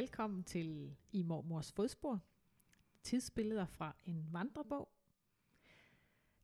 [0.00, 2.20] velkommen til I Mormors Fodspor.
[3.02, 4.88] Tidsbilleder fra en vandrebog.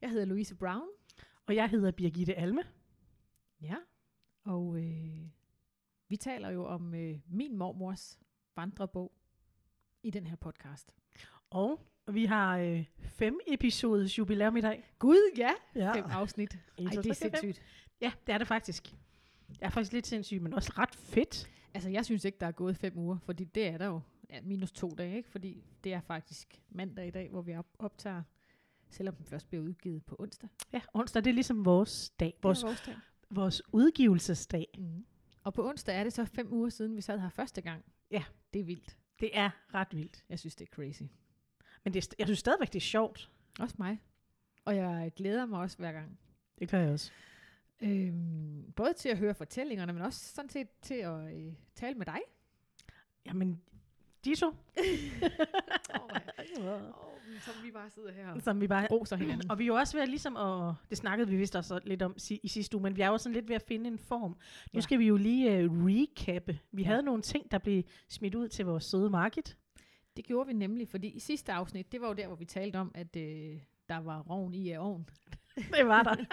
[0.01, 0.89] Jeg hedder Louise Brown.
[1.47, 2.63] Og jeg hedder Birgitte Alme.
[3.61, 3.77] Ja,
[4.45, 5.29] og øh,
[6.09, 8.19] vi taler jo om øh, min mormors
[8.57, 9.13] vandrebog
[10.03, 10.93] i den her podcast.
[11.51, 11.81] Og
[12.13, 14.95] vi har øh, fem episodes jubilæum i dag.
[14.99, 15.51] Gud, ja!
[15.75, 15.93] Ja.
[15.93, 16.59] Fem afsnit.
[16.79, 17.63] Ej, det er sindssygt.
[18.01, 18.95] Ja, det er det faktisk.
[19.49, 21.51] Det er faktisk lidt sindssygt, men også ret fedt.
[21.77, 24.01] Altså, jeg synes ikke, der er gået fem uger, fordi det er der jo.
[24.31, 25.29] Ja, minus to dage, ikke?
[25.29, 28.23] Fordi det er faktisk mandag i dag, hvor vi op- optager,
[28.91, 30.49] selvom den først bliver udgivet på onsdag.
[30.73, 32.95] Ja, onsdag det er ligesom vores dag, vores, vores dag.
[33.31, 34.67] vores udgivelsesdag.
[34.79, 35.07] Mm.
[35.43, 37.85] Og på onsdag er det så fem uger siden, vi sad her første gang.
[38.11, 38.25] Ja.
[38.53, 38.97] Det er vildt.
[39.21, 40.25] Det er ret vildt.
[40.29, 41.03] Jeg synes, det er crazy.
[41.85, 43.31] Men det er, jeg synes stadigvæk, det er sjovt.
[43.61, 44.03] Også mig.
[44.65, 46.19] Og jeg glæder mig også hver gang.
[46.59, 47.13] Det gør jeg også.
[47.81, 52.07] Øhm, både til at høre fortællingerne, men også sådan set til at øh, tale med
[52.07, 52.19] dig.
[53.27, 53.61] Jamen,
[54.25, 54.47] de to,
[55.95, 56.11] Oh,
[57.41, 58.87] som vi bare sidder her og som vi bare...
[58.91, 59.51] roser hinanden.
[59.51, 62.03] Og vi er jo også ved at ligesom at, det snakkede vi vist også lidt
[62.03, 63.99] om si- i sidste uge, men vi er jo sådan lidt ved at finde en
[63.99, 64.31] form.
[64.31, 64.37] Nu
[64.75, 64.81] Ja.
[64.81, 66.59] skal vi jo lige uh, recappe.
[66.73, 66.89] Vi Ja.
[66.89, 69.43] havde nogle ting, der blev smidt ud til vores søde marked.
[70.17, 72.77] Det gjorde vi nemlig, fordi i sidste afsnit, det var jo der, hvor vi talte
[72.77, 75.09] om, at øh, der var rovn i af ovn.
[75.57, 76.17] Det var der.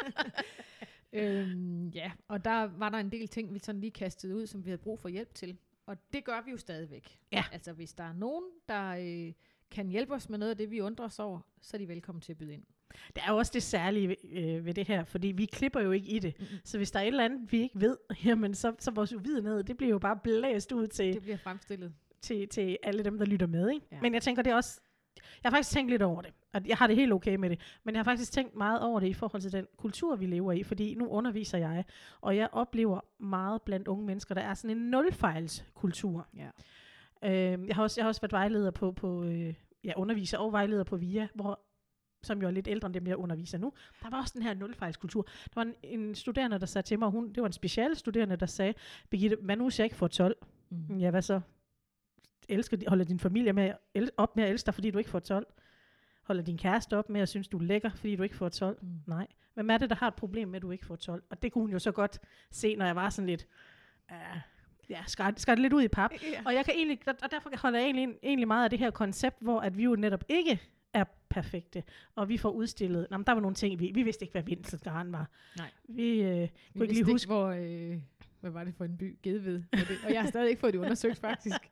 [1.13, 4.65] øhm, ja, og der var der en del ting, vi sådan lige kastede ud, som
[4.65, 5.57] vi havde brug for hjælp til.
[5.85, 7.19] Og det gør vi jo stadigvæk.
[7.31, 7.43] Ja.
[7.51, 9.33] Altså, hvis der er nogen, der øh,
[9.71, 12.21] kan hjælpe os med noget af det, vi undrer os over, så er de velkommen
[12.21, 12.63] til at byde ind.
[13.15, 15.91] Det er jo også det særlige ved, øh, ved det her, fordi vi klipper jo
[15.91, 16.33] ikke i det.
[16.39, 16.47] Mm-mm.
[16.63, 19.63] Så hvis der er et eller andet, vi ikke ved, jamen så, så vores uvidenhed,
[19.63, 21.93] det bliver jo bare blæst ud til, Det bliver fremstillet.
[22.21, 23.69] til, til alle dem, der lytter med.
[23.69, 23.85] Ikke?
[23.91, 24.01] Ja.
[24.01, 24.81] Men jeg tænker, det er også...
[25.15, 27.59] Jeg har faktisk tænkt lidt over det, og jeg har det helt okay med det,
[27.83, 30.51] men jeg har faktisk tænkt meget over det i forhold til den kultur, vi lever
[30.51, 31.83] i, fordi nu underviser jeg,
[32.21, 36.27] og jeg oplever meget blandt unge mennesker, der er sådan en nulfejlskultur.
[36.37, 36.49] Ja.
[37.23, 40.51] Øh, jeg, har også, jeg har også været vejleder på, på øh, ja, underviser og
[40.51, 41.59] vejleder på VIA, hvor
[42.23, 43.73] som jo er lidt ældre end dem, jeg underviser nu.
[44.03, 45.21] Der var også den her nulfejlskultur.
[45.23, 48.35] Der var en, en studerende, der sagde til mig, hun, det var en special studerende,
[48.35, 48.73] der sagde,
[49.09, 50.35] Birgitte, hvad nu hvis jeg ikke får 12?
[50.69, 50.97] Mm.
[50.97, 51.41] Ja, hvad så?
[52.49, 54.97] Elsker, de- holder din familie med, at el- op med at elske dig, fordi du
[54.97, 55.47] ikke får 12?
[56.23, 58.79] Holder din kæreste op med at synes, du er lækker, fordi du ikke får 12?
[58.81, 58.87] Mm.
[59.07, 59.27] Nej.
[59.53, 61.23] Hvem er det, der har et problem med, at du ikke får 12?
[61.29, 62.19] Og det kunne hun jo så godt
[62.51, 63.47] se, når jeg var sådan lidt,
[64.11, 64.39] uh,
[64.89, 66.11] ja, skar, skar det lidt ud i pap.
[66.11, 66.41] Ja.
[66.45, 69.37] Og, jeg kan egentlig, og derfor holder jeg egentlig, egentlig meget af det her koncept,
[69.41, 70.61] hvor at vi jo netop ikke
[70.93, 71.83] er perfekte,
[72.15, 74.43] og vi får udstillet, Nå, men der var nogle ting, vi, vi vidste ikke, hvad
[74.43, 75.29] vindselsgran var.
[75.57, 75.71] Nej.
[75.89, 77.97] Vi øh, Vi kunne ikke lige huske, hvor, øh,
[78.39, 79.17] hvad var det for en by?
[79.23, 79.63] Gedved.
[80.05, 81.55] Og jeg har stadig ikke fået det undersøgt, faktisk.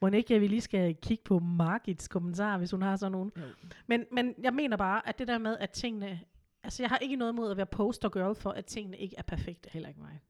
[0.00, 3.32] må ikke, at vi lige skal kigge på Margits kommentarer, hvis hun har sådan nogen.
[3.36, 3.42] Jo.
[3.86, 6.20] Men, men jeg mener bare, at det der med, at tingene...
[6.62, 9.22] Altså, jeg har ikke noget mod at være poster girl for, at tingene ikke er
[9.22, 9.70] perfekte.
[9.72, 10.20] Heller ikke mig.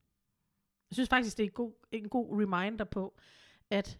[0.90, 3.18] Jeg synes faktisk, det er en god, en god reminder på,
[3.70, 3.98] at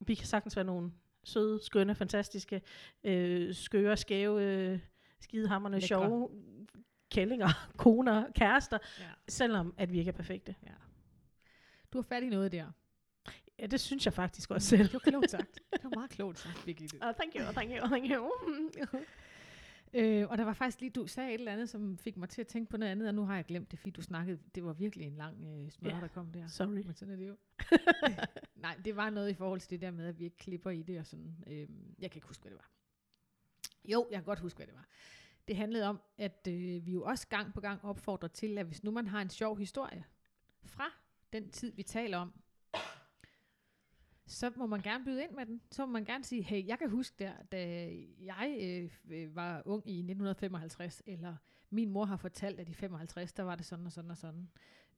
[0.00, 0.92] vi kan sagtens være nogle
[1.24, 2.62] søde, skønne, fantastiske,
[3.04, 4.78] øh, skøre, skæve, øh,
[5.20, 5.86] skidehammerne, Lækre.
[5.86, 6.30] sjove
[7.10, 9.04] kællinger, koner, kærester, Ja.
[9.28, 10.54] selvom at vi ikke er perfekte.
[10.62, 10.72] ja.
[11.92, 12.66] Du har fat i noget der.
[13.58, 14.84] Ja, det synes jeg faktisk også selv.
[14.84, 15.60] Det var klogt sagt.
[15.72, 16.98] Det var meget klogt sagt, Birgitte.
[17.02, 18.30] Oh, thank you, thank you, thank you.
[19.96, 22.40] Øh, og der var faktisk lige, du sagde et eller andet, som fik mig til
[22.40, 24.64] at tænke på noget andet, og nu har jeg glemt det, fordi du snakkede, det
[24.64, 26.00] var virkelig en lang øh, smør, Ja.
[26.00, 26.46] der kom der.
[26.46, 26.68] Sorry.
[26.68, 27.36] Men sådan er det jo.
[28.62, 30.82] Nej, det var noget i forhold til det der med, at vi ikke klipper i
[30.82, 31.44] det og sådan.
[31.46, 31.56] Øh,
[31.98, 32.70] jeg kan ikke huske, hvad det var.
[33.92, 34.86] Jo, jeg kan godt huske, hvad det var.
[35.48, 38.84] Det handlede om, at øh, vi jo også gang på gang opfordrer til, at hvis
[38.84, 40.04] nu man har en sjov historie
[40.64, 40.90] fra
[41.32, 42.32] den tid, vi taler om,
[44.26, 45.60] så må man gerne byde ind med den.
[45.70, 47.90] Så må man gerne sige, hey, jeg kan huske der, da
[48.20, 51.36] jeg øh, øh, var ung i 1955, eller
[51.70, 54.48] min mor har fortalt, at i 55, der var det sådan og sådan og sådan.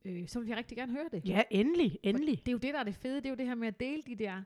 [0.05, 1.29] Øh, så vil jeg rigtig gerne høre det.
[1.29, 2.39] Ja, endelig, endelig.
[2.39, 3.17] Det er jo det, der er det fede.
[3.17, 4.43] Det er jo det her med at dele de der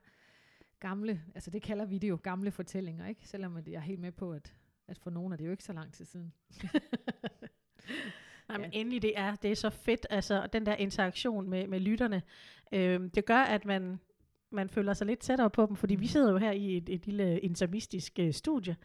[0.81, 3.29] gamle, altså det kalder vi det jo gamle fortællinger, ikke?
[3.29, 4.55] Selvom jeg er helt med på, at,
[4.89, 6.33] at for nogen er det jo ikke så lang tid siden.
[8.49, 8.79] Nej, men Ja.
[8.81, 12.23] endelig, det er, det er så fedt, altså den der interaktion med, med lytterne.
[12.73, 14.01] Øhm, det gør, at man,
[14.51, 17.07] man føler sig lidt tættere på dem, fordi vi sidder jo her i et, et
[17.07, 18.77] lille intermistisk øh, studie.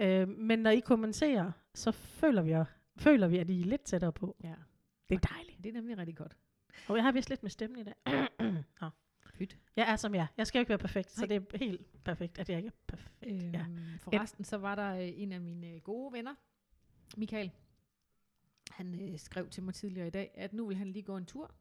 [0.00, 2.54] Øhm, men når I kommenterer, så føler vi,
[2.96, 4.36] føler vi, at I er lidt tættere på.
[4.42, 4.54] Ja.
[5.08, 5.64] Det er dejligt.
[5.64, 6.36] Det er nemlig rigtig godt.
[6.88, 7.94] Og jeg har vist lidt med stemmen i dag.
[8.80, 8.90] Nå.
[9.34, 9.58] Pyt.
[9.76, 10.26] Jeg er som jeg.
[10.36, 11.38] Jeg skal jo ikke være perfekt, så Nej.
[11.38, 13.14] det er helt perfekt, at jeg ikke er perfekt.
[13.26, 13.64] Øhm, ja.
[14.00, 16.34] Forresten, så var der øh, en af mine øh, gode venner,
[17.16, 17.50] Michael.
[18.70, 21.26] Han øh, skrev til mig tidligere i dag, at nu vil han lige gå en
[21.26, 21.54] tur,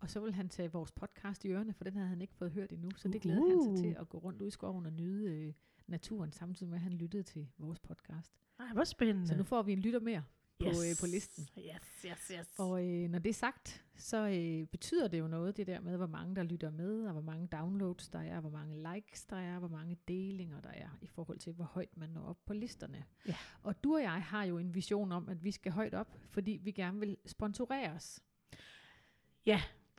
[0.00, 2.50] og så vil han tage vores podcast i ørerne, for den havde han ikke fået
[2.52, 2.90] hørt endnu.
[2.96, 3.78] Så det glæder han sig Uh.
[3.78, 5.52] til at gå rundt ud i skoven og nyde øh,
[5.86, 8.32] naturen, samtidig med at han lyttede til vores podcast.
[8.58, 9.28] Nej, hvor spændende.
[9.28, 10.24] Så nu får vi en lytter mere.
[10.60, 11.48] på, øh, på listen.
[11.58, 12.58] Yes, yes, yes.
[12.58, 15.96] Og øh, når det er sagt, så øh, betyder det jo noget, det der med,
[15.96, 19.36] hvor mange der lytter med, og hvor mange downloads der er, hvor mange likes der
[19.36, 22.52] er, hvor mange delinger der er, i forhold til, hvor højt man når op på
[22.52, 23.04] listerne.
[23.26, 23.36] Ja.
[23.62, 26.60] Og du og jeg har jo en vision om, at vi skal højt op, fordi
[26.62, 28.20] vi gerne vil sponsorere os.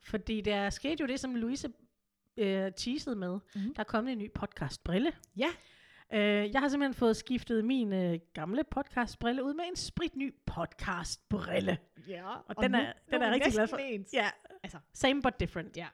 [0.04, 1.72] Fordi der skete jo det, som Louise
[2.36, 3.38] øh, teasede med.
[3.54, 3.74] Mhm.
[3.74, 5.12] Der er kommet en ny podcastbrille.
[5.36, 5.48] Ja.
[6.12, 11.78] Øh, jeg har simpelthen fået skiftet min øh, gamle podcastbrille ud med en spritny podcastbrille.
[12.08, 13.76] Ja, Og, den, er, den er jeg rigtig glad for.
[13.76, 14.12] Ens.
[14.12, 14.30] Ja,
[14.62, 15.76] Altså, same but different.
[15.76, 15.86] ja.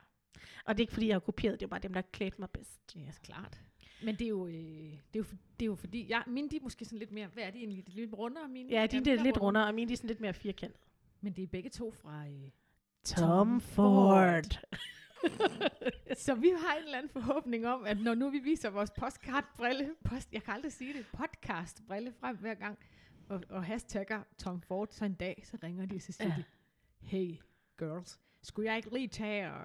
[0.64, 2.50] Og det er ikke fordi, jeg har kopieret, det er bare dem, der klædte mig
[2.50, 2.97] bedst.
[2.97, 3.61] Ja, klart.
[4.05, 5.25] Men det er jo, øh, det er jo,
[5.61, 7.59] det er jo fordi, jeg, mine de er måske sådan lidt mere, hvad er de
[7.59, 8.49] egentlig, lidt rundere?
[8.49, 9.41] Mine, Ja, de er lidt rundere.
[9.41, 10.81] rundere, og mine de er sådan lidt mere firkantet.
[11.20, 12.26] Men det er begge to fra...
[12.26, 12.50] Øh,
[13.06, 14.58] Tom Ford.
[16.25, 19.91] så vi har en eller anden forhåbning om, at når nu vi viser vores postcardbrille,
[20.05, 22.79] post, jeg kan aldrig sige det, podcastbrille frem hver gang,
[23.29, 26.35] og, og hashtagger Tom Ford, så en dag, så ringer de, så siger Ja.
[26.37, 26.44] de,
[27.00, 27.35] hey
[27.79, 29.62] girls, skulle jeg ikke lige tage og...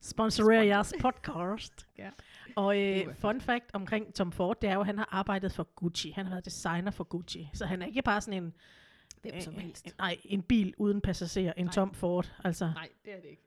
[0.00, 1.86] Sponsorerer jeres podcast.
[1.98, 2.10] Ja.
[2.56, 5.62] Og øh, fun fact omkring Tom Ford, det er jo, at han har arbejdet for
[5.74, 6.10] Gucci.
[6.10, 7.50] Han har været designer for Gucci.
[7.54, 8.54] Så han er ikke bare sådan en,
[9.22, 9.88] Hvem som helst.
[9.98, 11.72] nej, en bil uden passager, en Nej.
[11.72, 12.32] Tom Ford.
[12.44, 13.42] Altså, Nej, det er det ikke.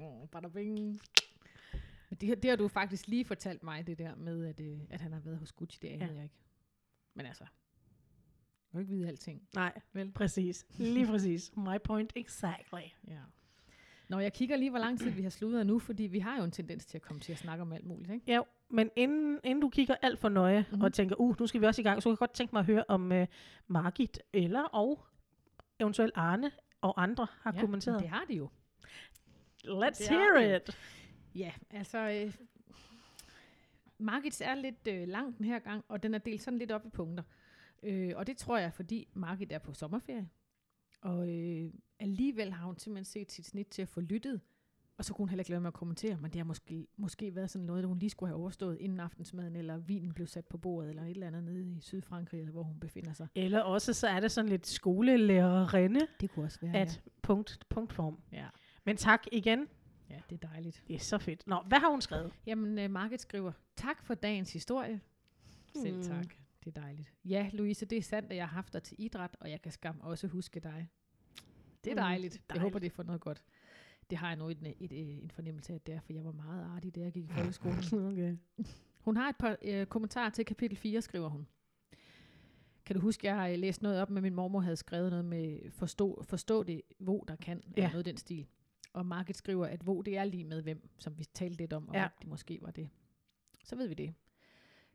[0.00, 1.00] oh, bada bing.
[2.10, 5.00] Men det, det har du faktisk lige fortalt mig, det der med, at, øh, at
[5.00, 5.78] han har været hos Gucci.
[5.82, 6.14] Det anede Ja.
[6.14, 6.34] jeg ikke.
[7.14, 9.48] Men altså, jeg kan ikke vide alting.
[9.54, 10.12] nej, Vel?
[10.12, 10.66] præcis.
[10.78, 11.52] Lige præcis.
[11.56, 12.80] My point exactly.
[13.08, 13.18] Ja.
[14.08, 16.44] Når jeg kigger lige, hvor lang tid vi har sludret nu, fordi vi har jo
[16.44, 18.24] en tendens til at komme til at snakke om alt muligt, ikke?
[18.32, 20.82] Ja, men inden, inden du kigger alt for nøje mm-hmm.
[20.82, 22.60] og tænker, uh, nu skal vi også i gang, så kan jeg godt tænke mig
[22.60, 23.24] at høre om uh,
[23.66, 25.06] Margit eller og
[25.80, 26.50] eventuelt Arne
[26.80, 27.94] og andre har ja, kommenteret.
[27.94, 28.48] men Det har de jo.
[29.64, 30.56] Let's det hear de.
[30.56, 30.78] it.
[31.34, 31.98] Ja, altså...
[31.98, 32.34] Øh,
[33.98, 36.86] Margits er lidt øh, lang den her gang, og den er delt sådan lidt op
[36.86, 37.22] i punkter.
[37.82, 40.28] Øh, og det tror jeg, fordi Margit er på sommerferie.
[41.00, 44.40] Og øh, alligevel har hun simpelthen set sit snit til at få lyttet.
[44.98, 47.34] Og så kunne hun heller ikke lade med at kommentere, men det har måske, måske
[47.34, 50.58] været sådan noget, hun lige skulle have overstået inden aftensmaden, eller vinen blev sat på
[50.58, 53.28] bordet, eller et eller andet nede i Sydfrankrig, eller hvor hun befinder sig.
[53.34, 58.18] Eller også så er det sådan lidt skolelærerinde, Det kunne også være, at punkt, punktform.
[58.32, 58.46] ja.
[58.84, 59.68] Men tak igen.
[60.10, 60.82] ja, det er dejligt.
[60.88, 61.46] Det er så fedt.
[61.46, 62.32] Nå, hvad har hun skrevet?
[62.46, 65.00] Jamen, uh, Margit skriver, tak for dagens historie.
[65.82, 66.02] Selv Mm.
[66.02, 66.26] tak.
[66.64, 67.12] Det er dejligt.
[67.24, 69.72] Ja, Louise, det er sandt, at jeg har haft dig til idræt, og jeg kan
[69.72, 70.88] skam også huske dig.
[71.84, 72.34] Det er Mm, dejligt.
[72.34, 72.62] Jeg dejligt.
[72.62, 73.42] håber, det for noget godt.
[74.10, 76.32] Det har jeg nu et, et, et, en fornemmelse af, det er, for jeg var
[76.32, 77.78] meget artig, da jeg gik i folkeskolen.
[78.12, 78.36] Okay.
[79.00, 81.46] Hun har et par øh, kommentarer til kapitel 4, skriver hun.
[82.86, 85.24] Kan du huske, jeg har øh, læst noget op med, min mormor havde skrevet noget
[85.24, 87.82] med forstå, forstå det, hvor der kan, ja.
[87.82, 87.90] Ja.
[87.90, 88.46] noget den stil.
[88.92, 91.88] Og Margit skriver, at hvor det er lige med hvem, som vi talte lidt om,
[91.88, 92.08] og Ja.
[92.20, 92.88] det måske var det.
[93.64, 94.14] Så ved vi det.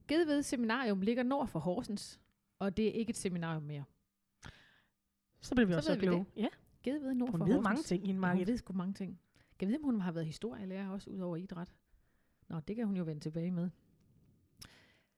[0.08, 2.20] Gedved Seminarium ligger nord for Horsens,
[2.60, 3.84] og det er ikke et seminarium mere.
[5.42, 6.26] Så bliver vi Så også så kloge.
[6.38, 6.48] Ja,
[6.84, 7.64] Gedved nord hun for ved Horsens.
[7.70, 9.20] mange ting, hende Ja, hun ved sgu mange ting.
[9.60, 11.74] Kan vide, om hun har været historielærer også, ud over idræt?
[12.50, 13.70] Nå, det kan hun jo vende tilbage med.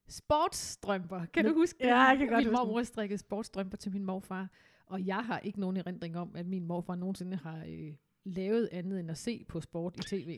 [0.08, 1.26] Sportsstrømper.
[1.26, 1.86] Kan Nå, du huske det?
[1.86, 4.50] ja, jeg kan godt Min mormor strikkede sportsstrømper til min morfar.
[4.86, 9.00] Og jeg har ikke nogen erindring om, at min morfar nogensinde har øh, lavet andet
[9.00, 10.38] end at se på sport i tv.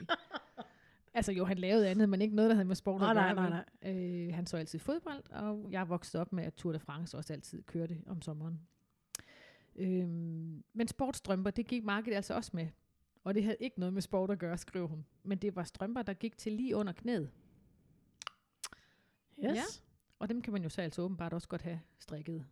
[1.13, 3.33] altså jo, han lavede andet, men ikke noget, der havde med sport Nej, at nej,
[3.33, 3.49] gøre.
[3.49, 3.63] nej,
[3.93, 4.27] vel?
[4.27, 7.33] Øh, han så altid fodbold, og jeg voksede op med, at Tour de France også
[7.33, 8.59] altid kørte om sommeren.
[9.77, 12.67] Øhm, men sportsstrømper, det gik Margit altså også med.
[13.23, 15.05] Og det havde ikke noget med sport at gøre, skriver hun.
[15.23, 17.31] Men det var strømper, der gik til lige under knæet.
[19.39, 19.55] Yes.
[19.55, 19.63] Ja.
[20.19, 22.45] Og dem kan man jo så altså åbenbart også godt have strikket.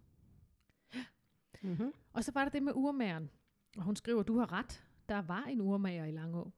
[1.61, 1.93] Mm-hmm.
[2.13, 3.29] Og så var der det med urmageren.
[3.77, 4.83] Og hun skriver, du har ret.
[5.09, 6.51] Der var en urmager i Langå.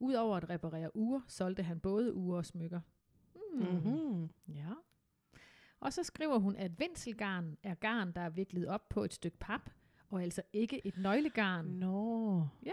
[0.00, 2.80] Udover at reparere ure, solgte han både ure og smykker.
[3.52, 3.68] Hmm.
[3.68, 4.28] Mm-hmm.
[4.48, 4.72] Ja.
[5.80, 9.38] Og så skriver hun, at vinselgarn er garn, der er viklet op på et stykke
[9.38, 9.70] pap,
[10.10, 11.64] og altså ikke et nøglegarn.
[11.66, 12.46] Nå.
[12.66, 12.72] Ja.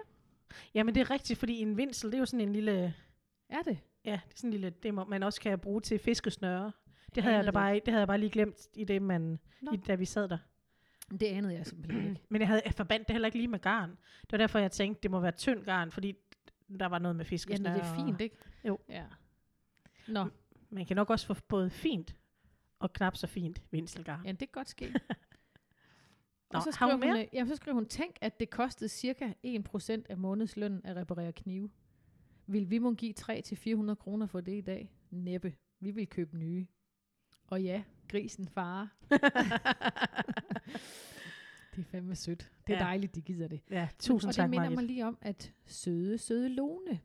[0.74, 2.94] Jamen det er rigtigt, fordi en vinsel, det er jo sådan en lille,
[3.50, 3.77] Er det?
[4.06, 6.72] ja, det er sådan en lille, det må- man også kan bruge til fiskesnøre.
[7.15, 9.72] Det havde jeg, da bare, det havde jeg bare lige glemt i det, man, Nå.
[9.72, 10.38] i, da vi sad der.
[11.12, 12.22] Det anede jeg simpelthen ikke.
[12.30, 13.89] Men jeg, havde, jeg forbandt det heller ikke lige med garn.
[14.22, 16.13] Det var derfor, jeg tænkte, det må være tynd garn, fordi
[16.80, 17.74] der var noget med Ja, fiskesnøre.
[17.74, 18.36] men det er fint, ikke?
[18.68, 18.80] Jo.
[18.89, 19.04] Ja.
[20.08, 20.25] Nå,
[20.70, 22.15] Man kan nok også få både fint
[22.80, 24.25] og knap så fint vinselgarn.
[24.25, 24.94] ja, det kan godt ske.
[26.54, 27.22] Nå, og så skriver, hun hun, mere?
[27.24, 31.32] øh, ja, så skriver hun, tænk, at det kostede cirka 1% af månedslønnen at reparere
[31.32, 31.70] knive.
[32.48, 34.92] Vil vi må give 300-400 kroner for det i dag?
[35.12, 35.56] Næppe.
[35.80, 36.68] Vi vil købe nye.
[37.48, 38.90] Og ja, grisen fare.
[41.75, 42.52] Det er fandme sødt.
[42.68, 42.84] Det er Ja.
[42.84, 43.62] dejligt, de gider det.
[43.70, 44.75] ja, tusind og tak, det minder Margit.
[44.75, 47.00] mig lige om, at søde, søde Lone,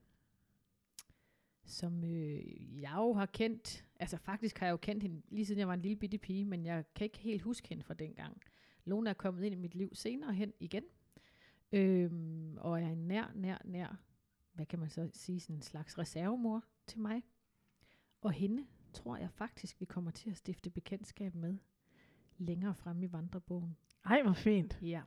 [1.65, 5.59] som øh, jeg jo har kendt Altså faktisk har jeg jo kendt hende lige siden
[5.59, 8.37] jeg var en lille bitte pige, men jeg kan ikke helt huske hende fra dengang.
[8.91, 10.85] Lona er kommet ind i mit liv senere hen igen,
[11.73, 13.97] øhm, og er en nær, nær, nær,
[14.53, 17.23] hvad kan man så sige, sådan en slags reservemor til mig.
[18.21, 21.59] Og hende tror jeg faktisk, vi kommer til at stifte bekendtskab med
[22.39, 23.77] længere frem i vandrebogen.
[24.05, 24.79] Ej, hvor fint.
[24.83, 25.03] Ja.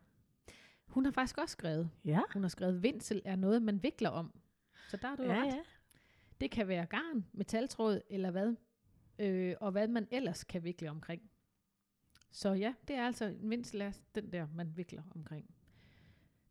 [0.88, 1.90] Hun har faktisk også skrevet.
[2.06, 2.22] Ja.
[2.34, 4.32] Hun har skrevet, vindsel er noget, man vikler om.
[4.90, 5.46] Så der er du Ja, ret.
[5.46, 5.60] ja.
[6.42, 8.56] Det kan være garn, metaltråd eller hvad.
[9.20, 11.22] Øh, og hvad man ellers kan vikle omkring.
[12.36, 15.46] Så ja, det er altså en vindsel er den der, man vikler omkring.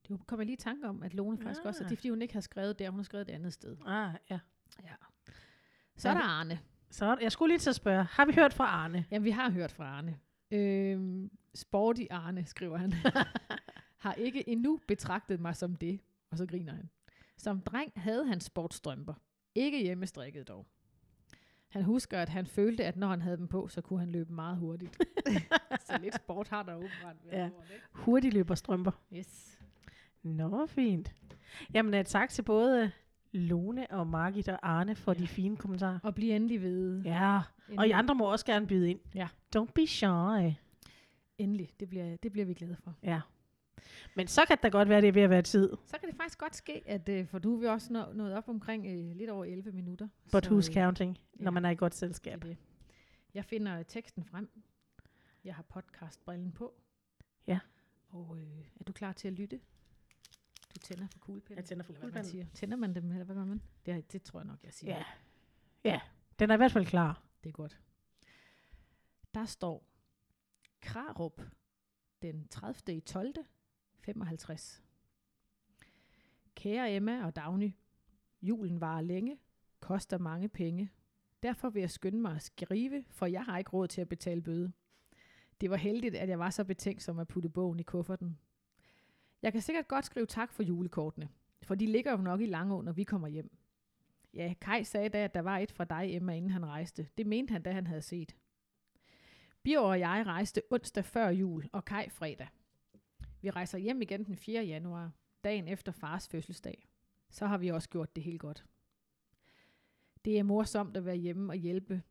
[0.09, 1.85] Det kommer jeg lige i tanke om, at Lone faktisk også, Ah.
[1.87, 3.77] at det er fordi, hun ikke har skrevet der, hun har skrevet det andet sted.
[3.87, 4.39] Ah, ja.
[4.83, 4.93] Ja.
[5.97, 6.59] Så er Ja, der Arne.
[6.91, 9.05] Så jeg skulle lige til at spørge, har vi hørt fra Arne?
[9.11, 10.19] Jamen, vi har hørt fra Arne.
[10.51, 12.93] Øhm, sporty Arne, skriver han.
[14.05, 16.01] har ikke endnu betragtet mig som det.
[16.31, 16.91] Og så griner han.
[17.39, 19.15] Som dreng havde han sportstrømper.
[19.55, 20.67] Ikke hjemmestrikket dog.
[21.73, 24.33] Han husker, at han følte, at når han havde dem på, så kunne han løbe
[24.33, 24.99] meget hurtigt.
[25.87, 27.43] så lidt sport har der åbenbart været Ja.
[27.43, 27.77] over det.
[27.93, 28.91] Hurtig løber strømper.
[29.17, 29.59] Yes.
[30.23, 31.15] Nå, fint.
[31.75, 32.91] Jamen, uh, tak til både
[33.33, 35.19] Lone og Margit og Arne for Ja.
[35.19, 35.99] de fine kommentarer.
[36.03, 37.03] Og bliv endelig ved.
[37.03, 37.41] Ja,
[37.79, 39.01] og I andre må også gerne byde ind.
[39.15, 39.29] Ja.
[39.57, 40.53] Don't be shy.
[41.39, 41.71] Endelig.
[41.81, 42.95] Det bliver, det bliver vi glade for.
[43.03, 43.21] Ja.
[44.17, 45.73] Men så kan det godt være, det er ved at være tid.
[45.87, 48.35] Så kan det faktisk godt ske, at øh, for du er vi også nå, nået
[48.35, 50.09] op omkring øh, lidt over 11 minutter.
[50.33, 51.51] But Så, who's øh, counting, når ja.
[51.51, 52.43] man er i godt selskab.
[52.43, 52.57] det.
[53.35, 54.63] Jeg finder teksten frem.
[55.45, 56.75] Jeg har podcastbrillen på.
[57.47, 57.59] Ja.
[58.09, 59.61] Og øh, er du klar til at lytte?
[60.75, 61.57] Du tænder for kuglepinden?
[61.57, 62.47] Jeg tænder for man siger.
[62.55, 63.63] Tænder man dem, eller hvad gør man?
[63.87, 64.97] Det, det tror jeg nok, jeg siger.
[64.97, 65.05] Ja.
[65.85, 66.01] Ja,
[66.39, 67.23] den er i hvert fald klar.
[67.45, 67.81] Det er godt.
[69.35, 69.87] Der står
[70.81, 71.43] Krarup
[72.23, 72.97] den 30.
[72.97, 73.35] i 12.
[74.03, 74.83] 55.
[76.55, 77.73] Kære Emma og Dagny,
[78.43, 79.39] julen varer længe,
[79.81, 80.91] koster mange penge.
[81.43, 84.43] Derfor vil jeg skynde mig at skrive, for jeg har ikke råd til at betale
[84.43, 84.73] bøde.
[85.61, 88.39] Det var heldigt, at jeg var så betænkt som at putte bogen i kufferten.
[89.43, 91.29] Jeg kan sikkert godt skrive tak for julekortene,
[91.63, 93.51] for de ligger jo nok i Langå, når vi kommer hjem.
[94.35, 97.09] Ja, Kai sagde da, at der var et fra dig, Emma, inden han rejste.
[97.19, 98.37] Det mente han, da han havde set.
[99.63, 102.49] Bjørn og jeg rejste onsdag før jul, og Kai fredag.
[103.43, 104.65] Vi rejser hjem igen den 4.
[104.65, 105.13] januar,
[105.45, 106.89] dagen efter fars fødselsdag.
[107.31, 108.67] Så har vi også gjort det helt godt.
[110.25, 112.03] Det er morsomt at være hjemme og hjælpe.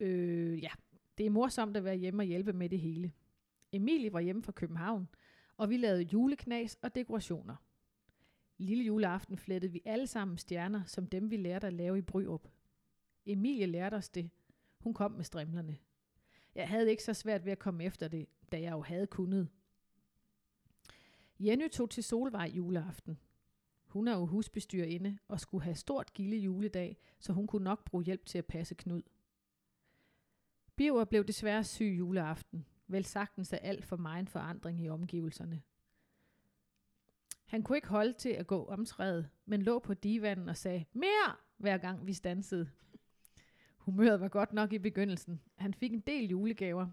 [0.00, 0.70] Øh, ja,
[1.18, 3.12] det er morsomt at være hjemme og hjælpe med det hele.
[3.72, 5.08] Emilie var hjemme fra København,
[5.56, 7.56] og vi lavede juleknas og dekorationer.
[8.58, 12.48] Lille juleaften flettede vi alle sammen stjerner, som dem vi lærte at lave i Bryrup.
[13.26, 14.30] Emilie lærte os det.
[14.78, 15.76] Hun kom med strimlerne.
[16.54, 19.48] Jeg havde ikke så svært ved at komme efter det, da jeg jo havde kunnet.
[21.44, 23.18] Jenny tog til Solvej juleaften.
[23.86, 28.04] Hun er jo husbestyrerinde og skulle have stort gilde juledag, så hun kunne nok bruge
[28.04, 29.02] hjælp til at passe Knud.
[30.76, 32.66] Birger blev desværre syg juleaften.
[32.86, 35.62] Vel sagtens af alt for meget forandring i omgivelserne.
[37.44, 41.36] Han kunne ikke holde til at gå omtrædet, men lå på divanen og sagde, mere,
[41.56, 42.70] hver gang vi stansede.
[43.76, 45.40] Humøret var godt nok i begyndelsen.
[45.54, 46.88] Han fik en del julegaver.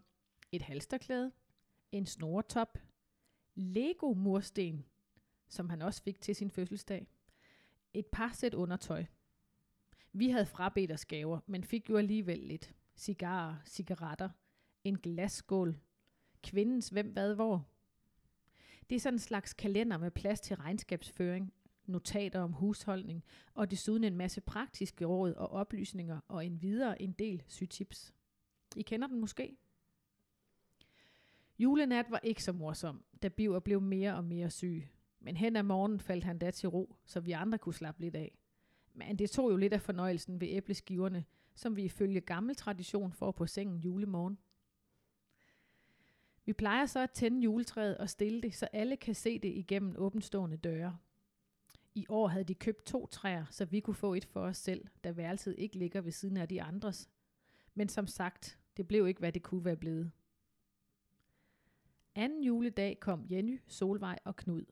[0.51, 1.31] Et halsterklæde,
[1.91, 2.77] en snoretop,
[3.59, 4.85] Lego mursten,
[5.47, 7.07] som han også fik til sin fødselsdag,
[7.93, 9.05] et par sæt undertøj.
[10.13, 12.73] Vi havde frabedt os gaver, men fik jo alligevel lidt.
[12.95, 14.29] Cigarer, cigaretter,
[14.83, 15.79] en glasskål,
[16.43, 17.67] kvindens hvem, hvad, hvor.
[18.89, 21.53] Det er sådan en slags kalender med plads til regnskabsføring,
[21.85, 23.23] notater om husholdning,
[23.53, 28.13] og desuden en masse praktiske råd og oplysninger, og en videre en del sygtips.
[28.75, 29.57] I kender den måske?
[31.59, 34.87] Julenat var ikke så morsom, da Biver blev mere og mere syg.
[35.19, 38.15] Men hen ad morgenen faldt han da til ro, så vi andre kunne slappe lidt
[38.15, 38.37] af.
[38.93, 41.25] Men det tog jo lidt af fornøjelsen ved æbleskiverne,
[41.55, 44.37] som vi ifølge gammel tradition får på sengen julemorgen.
[46.45, 49.95] Vi plejer så at tænde juletræet og stille det, så alle kan se det igennem
[49.97, 50.97] åbenstående døre.
[51.95, 54.87] I år havde de købt to træer, så vi kunne få et for os selv,
[55.03, 57.09] da værelset ikke ligger ved siden af de andres.
[57.73, 60.11] Men som sagt, det blev ikke, hvad det kunne være blevet.
[62.15, 64.65] Anden juledag kom Jenny, Solvej og Knud.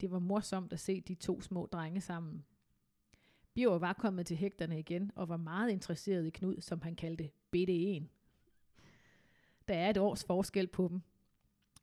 [0.00, 2.44] Det var morsomt at se de to små drenge sammen.
[3.54, 7.30] Birger var kommet til hægterne igen og var meget interesseret i Knud, som han kaldte
[7.56, 8.04] BD1.
[9.68, 11.00] Der er et års forskel på dem.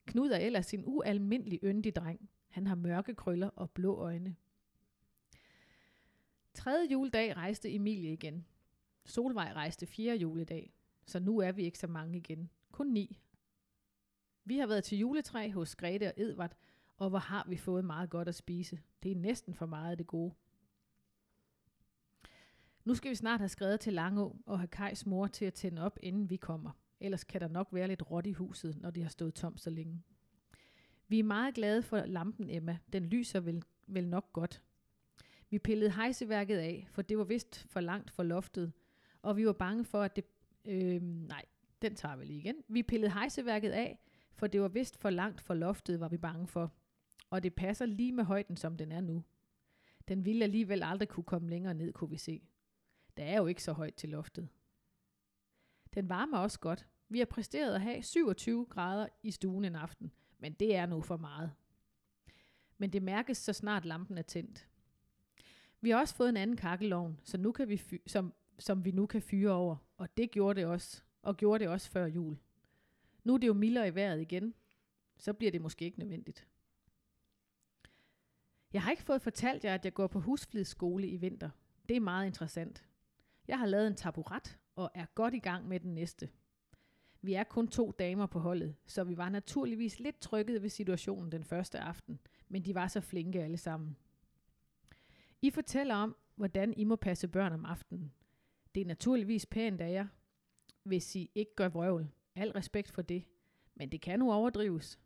[0.06, 2.30] Knud er ellers en ualmindelig yndig dreng.
[2.50, 4.36] Han har mørke krøller og blå øjne.
[6.54, 8.46] Tredje juledag rejste Emilie igen.
[9.06, 10.74] Solvej rejste fjerde juledag,
[11.06, 12.50] så nu er vi ikke så mange igen.
[12.72, 13.20] Kun ni.
[14.46, 16.56] Vi har været til juletræ hos Grete og Edvard,
[16.98, 18.80] og hvor har vi fået meget godt at spise.
[19.04, 20.34] Det er næsten for meget af det gode.
[22.86, 25.82] Nu skal vi snart have skrevet til Langå og have Kajs mor til at tænde
[25.82, 26.72] op, inden vi kommer.
[27.00, 29.70] Ellers kan der nok være lidt råt i huset, når det har stået tomt så
[29.70, 30.04] længe.
[31.08, 32.78] Vi er meget glade for lampen, Emma.
[32.94, 34.64] Den lyser vel, vel nok godt.
[35.50, 38.72] Vi pillede hejseværket af, for det var vist for langt for loftet,
[39.22, 40.26] og vi var bange for, at det...
[40.66, 41.46] Øh, nej,
[41.82, 42.56] den tager vi lige igen.
[42.68, 44.00] Vi pillede hejseværket af,
[44.42, 46.72] for det var vist for langt for loftet, var vi bange for.
[47.30, 49.24] Og det passer lige med højden, som den er nu.
[50.08, 52.42] Den ville alligevel aldrig kunne komme længere ned, kunne vi se.
[53.18, 54.50] Der er jo ikke så højt til loftet.
[55.94, 56.88] Den varmer også godt.
[57.10, 61.02] Vi har præsteret at have 27 grader i stuen en aften, men det er nu
[61.02, 61.52] for meget.
[62.78, 64.68] Men det mærkes så snart lampen er tændt.
[65.82, 68.92] Vi har også fået en anden kakkelovn, så nu kan vi fy- som, som vi
[68.92, 72.38] nu kan fyre over, og det gjorde det også, og gjorde det også før jul.
[73.24, 74.54] Nu er det jo mildere i vejret igen,
[75.18, 76.48] så bliver det måske ikke nødvendigt.
[78.74, 81.50] Jeg har ikke fået fortalt jer, at jeg går på husflidsskole i vinter.
[81.90, 82.86] Det er meget interessant.
[83.48, 86.30] Jeg har lavet en taburet og er godt i gang med den næste.
[87.22, 91.32] Vi er kun to damer på holdet, så vi var naturligvis lidt trykket ved situationen
[91.32, 93.98] den første aften, men de var så flinke alle sammen.
[95.42, 98.14] I fortæller om, hvordan I må passe børn om aftenen.
[98.76, 100.08] Det er naturligvis pænt af jer,
[100.84, 102.08] hvis I ikke gør vrøvl.
[102.36, 103.24] Al respekt for det.
[103.76, 105.00] Men det kan nu overdrives.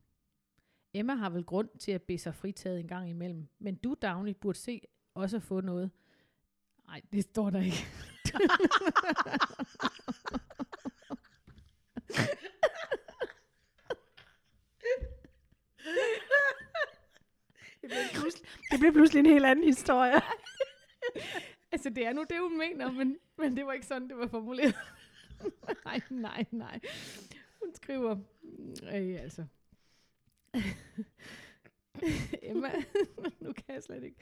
[0.94, 3.48] Emma har vel grund til at bede sig fritaget en gang imellem.
[3.60, 4.82] Men du, Dagny, burde se
[5.14, 5.92] også få noget.
[6.88, 7.86] Nej, det står der ikke.
[17.82, 20.22] Det blev, pludselig, det blev pludselig en helt anden historie.
[21.72, 24.28] altså, det er nu det, hun mener, men, men det var ikke sådan, det var
[24.28, 24.76] formuleret.
[25.86, 26.80] nej, nej, nej.
[27.64, 28.18] Hun skriver,
[28.84, 29.46] øh, altså,
[32.50, 32.72] Emma,
[33.44, 34.18] nu kan jeg slet ikke.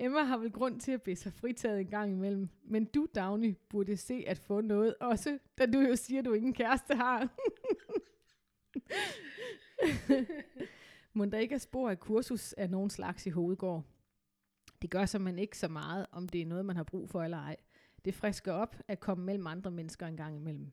[0.00, 2.48] Emma har vel grund til at blive sig fritaget en gang imellem.
[2.62, 6.32] Men du, Dagny, burde se at få noget også, da du jo siger, at du
[6.32, 7.28] ingen kæreste har.
[11.12, 13.84] Må der ikke er spor af kursus af nogen slags i hovedgård.
[14.82, 17.22] Det gør så man ikke så meget, om det er noget, man har brug for
[17.22, 17.56] eller ej.
[18.04, 20.72] Det frisker op at komme mellem andre mennesker en gang imellem.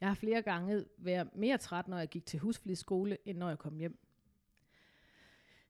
[0.00, 3.58] Jeg har flere gange været mere træt, når jeg gik til husflidsskole, end når jeg
[3.58, 3.98] kom hjem.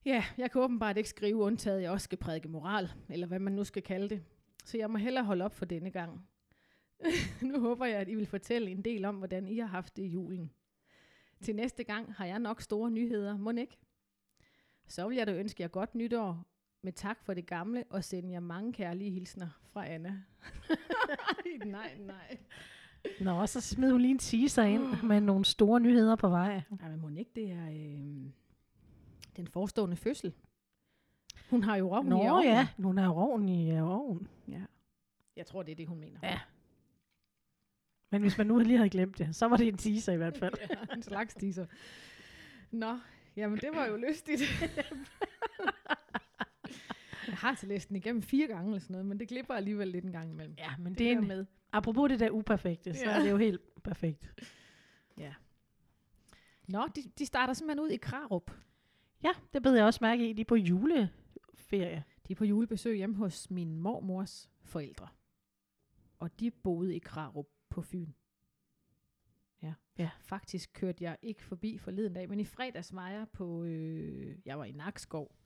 [0.04, 3.38] Ja, jeg kan åbenbart ikke skrive undtaget, at jeg også skal prædike moral, eller hvad
[3.38, 4.24] man nu skal kalde det.
[4.64, 6.28] Så jeg må hellere holde op for denne gang.
[7.52, 10.02] nu håber jeg, at I vil fortælle en del om, hvordan I har haft det
[10.02, 10.50] i julen.
[11.40, 13.78] Til næste gang har jeg nok store nyheder, må ikke?
[14.86, 16.46] Så vil jeg da ønske jer godt nytår,
[16.84, 20.22] med tak for det gamle, og sende jer mange kærlige hilsner fra Anna.
[21.66, 22.38] nej, nej.
[23.20, 26.62] Nå, så smed hun lige en teaser ind med nogle store nyheder på vej.
[26.82, 28.30] Ja, men må ikke det er øh,
[29.36, 30.32] den forestående fødsel?
[31.50, 32.44] Hun har jo rovn i Nå ovnen.
[32.44, 34.28] ja, hun har rovn i øh, ovnen.
[34.48, 34.60] ja.
[35.36, 36.18] Jeg tror, det er det, hun mener.
[36.22, 36.40] Ja.
[38.10, 40.36] Men hvis man nu lige havde glemt det, så var det en teaser i hvert
[40.38, 40.54] fald.
[40.70, 41.66] ja, en slags teaser.
[42.70, 42.98] Nå,
[43.36, 44.42] jamen det var jo lystigt.
[47.34, 49.88] jeg har altså læst den igennem fire gange eller sådan noget, men det glipper alligevel
[49.88, 50.54] lidt en gang imellem.
[50.58, 51.46] Ja, men det, det er en, med.
[51.72, 53.10] apropos det der uperfekte, så Ja.
[53.10, 54.32] er det jo helt perfekt.
[56.68, 58.50] Nå, de, de starter simpelthen ud i Krarup.
[59.22, 60.32] Ja, det bed jeg også mærke i.
[60.32, 62.04] De er på juleferie.
[62.28, 65.08] De er på julebesøg hjemme hos min mormors forældre.
[66.18, 68.12] Og de boede i Krarup på Fyn.
[69.62, 69.74] Ja.
[69.98, 70.10] Ja.
[70.20, 74.58] Faktisk kørte jeg ikke forbi forleden dag, men i fredags var jeg på, øh, jeg
[74.58, 75.36] var i Nakskov,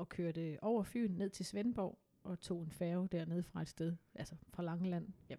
[0.00, 3.96] og kørte over Fyn ned til Svendborg, og tog en færge dernede fra et sted,
[4.14, 5.08] altså fra Langeland.
[5.30, 5.36] Ja.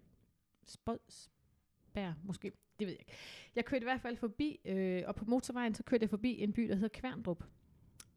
[0.66, 3.12] Spodsbær, måske, det ved jeg ikke.
[3.56, 6.54] Jeg kørte i hvert fald forbi, øh, og på motorvejen, så kørte jeg forbi en
[6.54, 7.44] by, der hedder Kværndrup.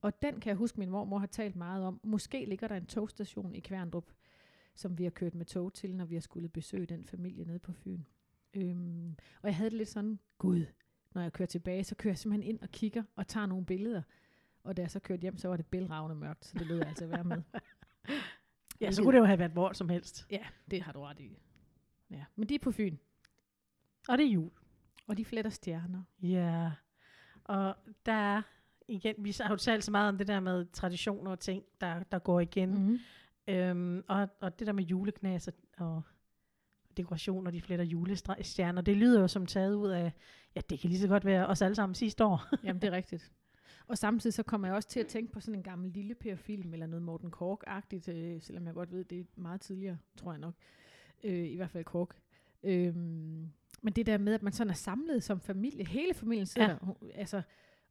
[0.00, 2.00] Og den kan jeg huske, min mormor har talt meget om.
[2.02, 4.12] Måske ligger der en togstation i Kværndrup,
[4.74, 7.59] som vi har kørt med tog til, når vi har skulle besøge den familie nede
[7.59, 8.02] på Fyn.
[8.54, 10.66] Øhm, og jeg havde det lidt sådan, gud,
[11.14, 14.02] når jeg kører tilbage, så kører jeg simpelthen ind og kigger og tager nogle billeder.
[14.64, 16.88] Og da jeg så kørte hjem, så var det bælragende mørkt, så det lød jeg
[16.88, 17.42] altså være med.
[18.81, 20.27] Ja, så kunne det jo have været hvor som helst.
[20.31, 21.38] Ja, det har du ret i.
[22.11, 22.24] Ja.
[22.37, 22.96] Men de er på Fyn,
[24.09, 24.50] Og det er jul.
[25.07, 26.03] og de fletter stjerner.
[26.22, 26.70] Ja.
[27.44, 28.42] Og der er,
[28.88, 32.03] igen, vi har jo talt så meget om det der med traditioner og ting, der,
[32.03, 32.70] der går igen.
[32.74, 33.00] Mm.
[33.48, 33.55] Mm.
[33.55, 36.03] Øhm, og, og det der med juleknas og, og
[36.96, 40.12] dekorationer, de fletter julestjerner, det lyder jo som taget ud af,
[40.57, 42.42] ja, det kan lige så godt være os alle sammen sidste år.
[42.64, 43.33] Jamen, det er rigtigt.
[43.88, 46.72] Og samtidig så kommer jeg også til at tænke på sådan en gammel lille Per-film,
[46.72, 50.40] eller noget Morten Kork-agtigt, øh, selvom jeg godt ved, det er meget tidligere, tror jeg
[50.40, 50.54] nok.
[51.24, 52.16] Øh, I hvert fald Kork.
[52.62, 53.50] Øhm,
[53.82, 57.08] men det der med, at man sådan er samlet som familie, hele familien sidder, ja.
[57.20, 57.42] altså,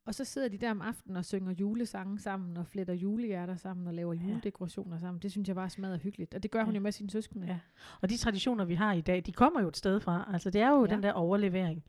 [0.06, 3.88] Og så sidder de der om aftenen og synger julesange sammen, og fletter julehjerter sammen,
[3.88, 4.22] og laver Ja.
[4.22, 5.22] juledekorationer sammen.
[5.22, 6.34] Det synes jeg bare smadrer hyggeligt.
[6.34, 6.78] Og det gør hun Ja.
[6.78, 7.48] jo med sine søskende.
[7.48, 7.60] Ja.
[8.02, 10.30] Og de traditioner, vi har i dag, de kommer jo et sted fra.
[10.34, 10.94] Altså, det er jo ja.
[10.96, 11.84] den der overlevering.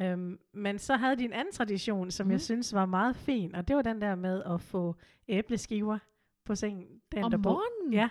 [0.00, 2.28] Øhm, men så havde de en anden tradition, som mm.
[2.28, 2.32] Mhm.
[2.32, 4.96] jeg synes var meget fin, og det var den der med at få
[5.28, 5.98] æbleskiver
[6.44, 7.42] på sengen dagen Om derpå.
[7.42, 7.92] morgenen?
[7.94, 8.08] Ja,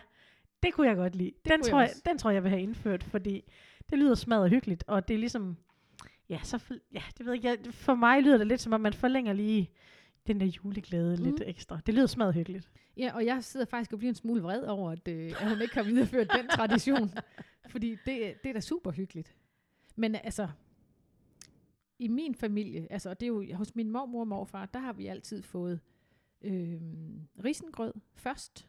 [0.63, 1.32] det kunne jeg godt lide.
[1.46, 3.52] Den kunne tror, jeg den tror jeg vil have indført, fordi
[3.89, 5.58] det lyder smadret hyggeligt, og det er ligesom,
[6.30, 6.63] ja, så,
[6.94, 9.72] ja, det ved jeg, jeg, for mig lyder det lidt som om, man forlænger lige
[10.28, 11.24] den der juleglæde mm.
[11.24, 11.50] lidt Mhm.
[11.50, 11.80] ekstra.
[11.86, 12.70] Det lyder smadret hyggeligt.
[12.98, 15.62] Ja, og jeg sidder faktisk og bliver en smule vred over, at, øh, at hun
[15.62, 17.12] ikke har videreført den tradition.
[17.70, 19.36] Fordi det, det er da super hyggeligt.
[19.96, 20.48] Men altså,
[22.01, 24.93] i min familie, altså og det er jo hos min mormor og morfar, der har
[24.93, 25.79] vi altid fået
[26.41, 26.81] øh,
[27.43, 28.67] risengrød først,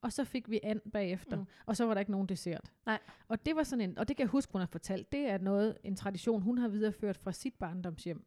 [0.00, 1.42] og så fik vi and bagefter, Mm.
[1.42, 1.46] mm.
[1.66, 2.72] og så var der ikke nogen dessert.
[2.86, 2.98] Nej.
[3.28, 5.38] Og det var sådan en, og det kan jeg huske, hun har fortalt, det er
[5.38, 8.24] noget, en tradition, hun har videreført fra sit barndomshjem.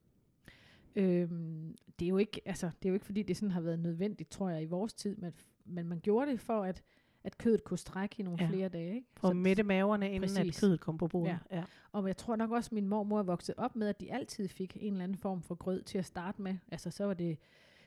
[0.96, 3.80] Øhm, det er jo ikke, altså, det er jo ikke fordi, det sådan har været
[3.80, 5.34] nødvendigt, tror jeg, i vores tid, men,
[5.66, 6.84] men man gjorde det for, at,
[7.24, 8.50] at kødet kunne strække i nogle Ja.
[8.50, 8.96] flere dage.
[8.96, 9.08] Ikke?
[9.22, 10.58] Og mætte maverne, inden Præcis.
[10.58, 11.40] at kødet kom på bordet.
[11.52, 11.58] Ja.
[11.58, 11.64] Ja.
[11.92, 14.78] Og jeg tror nok også, at min mormor vokset op med, at de altid fik
[14.80, 16.56] en eller anden form for grød til at starte med.
[16.72, 17.38] Altså så var det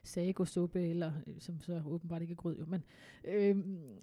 [0.04, 2.82] sagosuppe, eller øh, som så åbenbart ikke er grød, jo, men,
[3.24, 3.56] øh,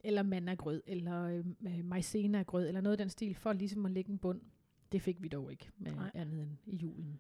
[0.03, 1.45] eller mandagrød, eller øh,
[1.85, 4.41] maizena-grød, eller noget af den stil, for ligesom at lægge en bund.
[4.91, 6.11] Det fik vi dog ikke med Nej.
[6.13, 7.19] andet end i julen.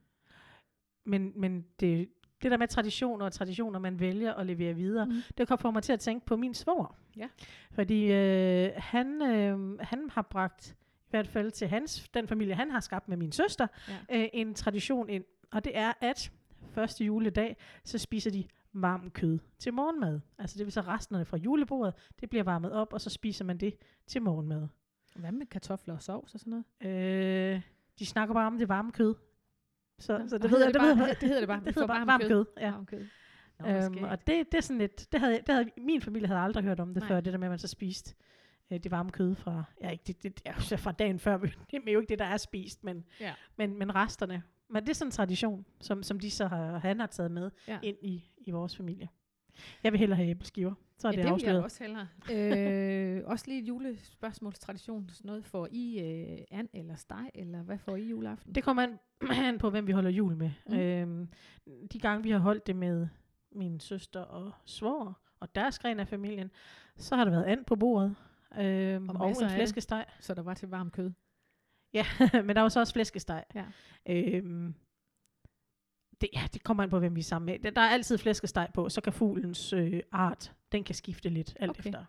[1.05, 2.09] Men, men det,
[2.43, 5.13] det der med traditioner og traditioner, man vælger at levere videre, Mm.
[5.37, 6.95] det kan få mig til at tænke på min svor.
[7.17, 7.27] Ja.
[7.71, 12.71] Fordi øh, han, øh, han har bragt, i hvert fald til hans, den familie, han
[12.71, 13.67] har skabt med min søster,
[14.09, 14.17] Ja.
[14.23, 15.23] øh, en tradition ind.
[15.51, 16.31] Og det er, at
[16.71, 20.19] første juledag, så spiser de varm kød til morgenmad.
[20.37, 23.57] Altså det vil så resterne fra julebordet, det bliver varmet op, og så spiser man
[23.57, 23.75] det
[24.07, 24.67] til morgenmad.
[25.15, 27.55] Hvad med kartofler og sovs og sådan noget?
[27.55, 27.61] Øh,
[27.99, 29.15] de snakker bare om det varme kød.
[29.99, 31.87] Så, så det, hedder ved, det det, bare- ved, det hedder det bare, det hedder
[31.87, 32.29] bare varmt kød.
[32.29, 32.45] kød.
[32.59, 32.71] Ja.
[32.71, 33.05] Varm kød.
[33.59, 36.39] Nå, Øhm, og det, det er sådan lidt, det havde, det havde, min familie havde
[36.39, 37.07] aldrig hørt om det Nej.
[37.07, 38.15] før, det der med, at man så spiste
[38.71, 41.81] øh, det varme kød fra, ja, ikke det, det, ja, fra dagen før, men det
[41.87, 43.33] er jo ikke det, der er spist, men, Ja.
[43.57, 44.43] men, men resterne.
[44.69, 47.51] Men det er sådan en tradition, som, som de så har, han har taget med
[47.67, 47.79] Ja.
[47.83, 49.09] ind i, i vores familie.
[49.83, 51.63] Jeg vil hellere have æbleskiver, så er ja, det, det vil jeg afsløret.
[51.63, 52.07] også hellere.
[53.17, 55.09] øh, også lige et julespørgsmålstradition.
[55.09, 55.45] Sådan noget.
[55.45, 58.55] Får I øh, and eller steg, eller hvad får I juleaften?
[58.55, 58.99] Det kommer an,
[59.45, 60.51] an på, hvem vi holder jul med.
[60.69, 60.75] Mm.
[60.77, 61.29] Øhm,
[61.91, 63.07] de gange, vi har holdt det med
[63.51, 66.51] min søster og svoger, og deres gren af familien,
[66.97, 68.15] så har der været and på bordet.
[68.59, 69.51] Øhm, Og og, en det.
[69.51, 70.05] flæskesteg.
[70.19, 71.11] Så der var til varm kød.
[71.93, 72.05] Ja,
[72.45, 73.43] men der var så også flæskesteg.
[73.55, 73.65] Ja.
[74.09, 74.73] Øhm,
[76.21, 77.71] det, ja, det kommer an på, hvem vi er sammen med.
[77.71, 81.69] Der- er altid flæskesteg på, så kan fuglens øh, art, den kan skifte lidt alt
[81.69, 81.79] Okay.
[81.79, 82.05] efter.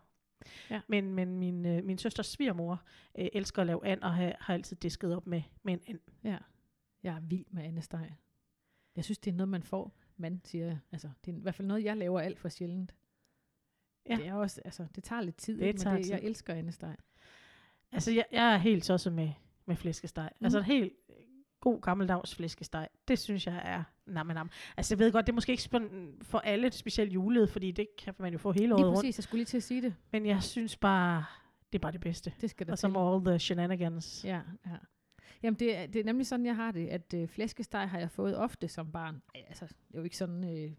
[0.70, 0.80] Ja.
[0.88, 2.82] Men, men min, øh, min søsters svigermor
[3.18, 5.98] øh, elsker at lave and, og har, har altid disket op med, med en and.
[6.24, 6.38] Ja.
[7.02, 8.16] Jeg er vild med andesteg.
[8.96, 9.96] Jeg synes, det er noget, man får.
[10.16, 10.76] Man siger.
[10.92, 12.94] Altså, det er i hvert fald noget, jeg laver alt for sjældent.
[14.08, 14.16] Ja.
[14.16, 15.78] Det er også, altså, det tager lidt tid, Det ikke?
[15.78, 16.96] tager men det, jeg elsker andesteg.
[17.92, 19.30] Altså, jeg, jeg er helt tosset med,
[19.66, 20.30] med flæskesteg.
[20.32, 20.36] Mm.
[20.40, 20.44] Mm.
[20.44, 20.92] Altså, helt
[21.60, 22.88] god gammeldags flæskesteg.
[23.08, 24.50] Det synes jeg er nam, nam.
[24.76, 25.62] Altså, jeg ved godt, det er måske ikke
[26.22, 28.96] for alle, specielt julet, fordi det kan man jo få hele året Lige rundt.
[28.98, 29.94] præcis, jeg skulle lige til at sige det.
[30.12, 31.24] Men jeg synes bare,
[31.72, 32.32] det er bare det bedste.
[32.40, 34.24] Det skal der Og som all the shenanigans.
[34.24, 34.76] Ja, ja.
[35.42, 38.10] Jamen, det, er- det er nemlig sådan, jeg har det, at øh, flæskesteg har jeg
[38.10, 39.22] fået ofte som barn.
[39.34, 40.58] Ej, Altså, det er jo ikke sådan...
[40.58, 40.72] Øh,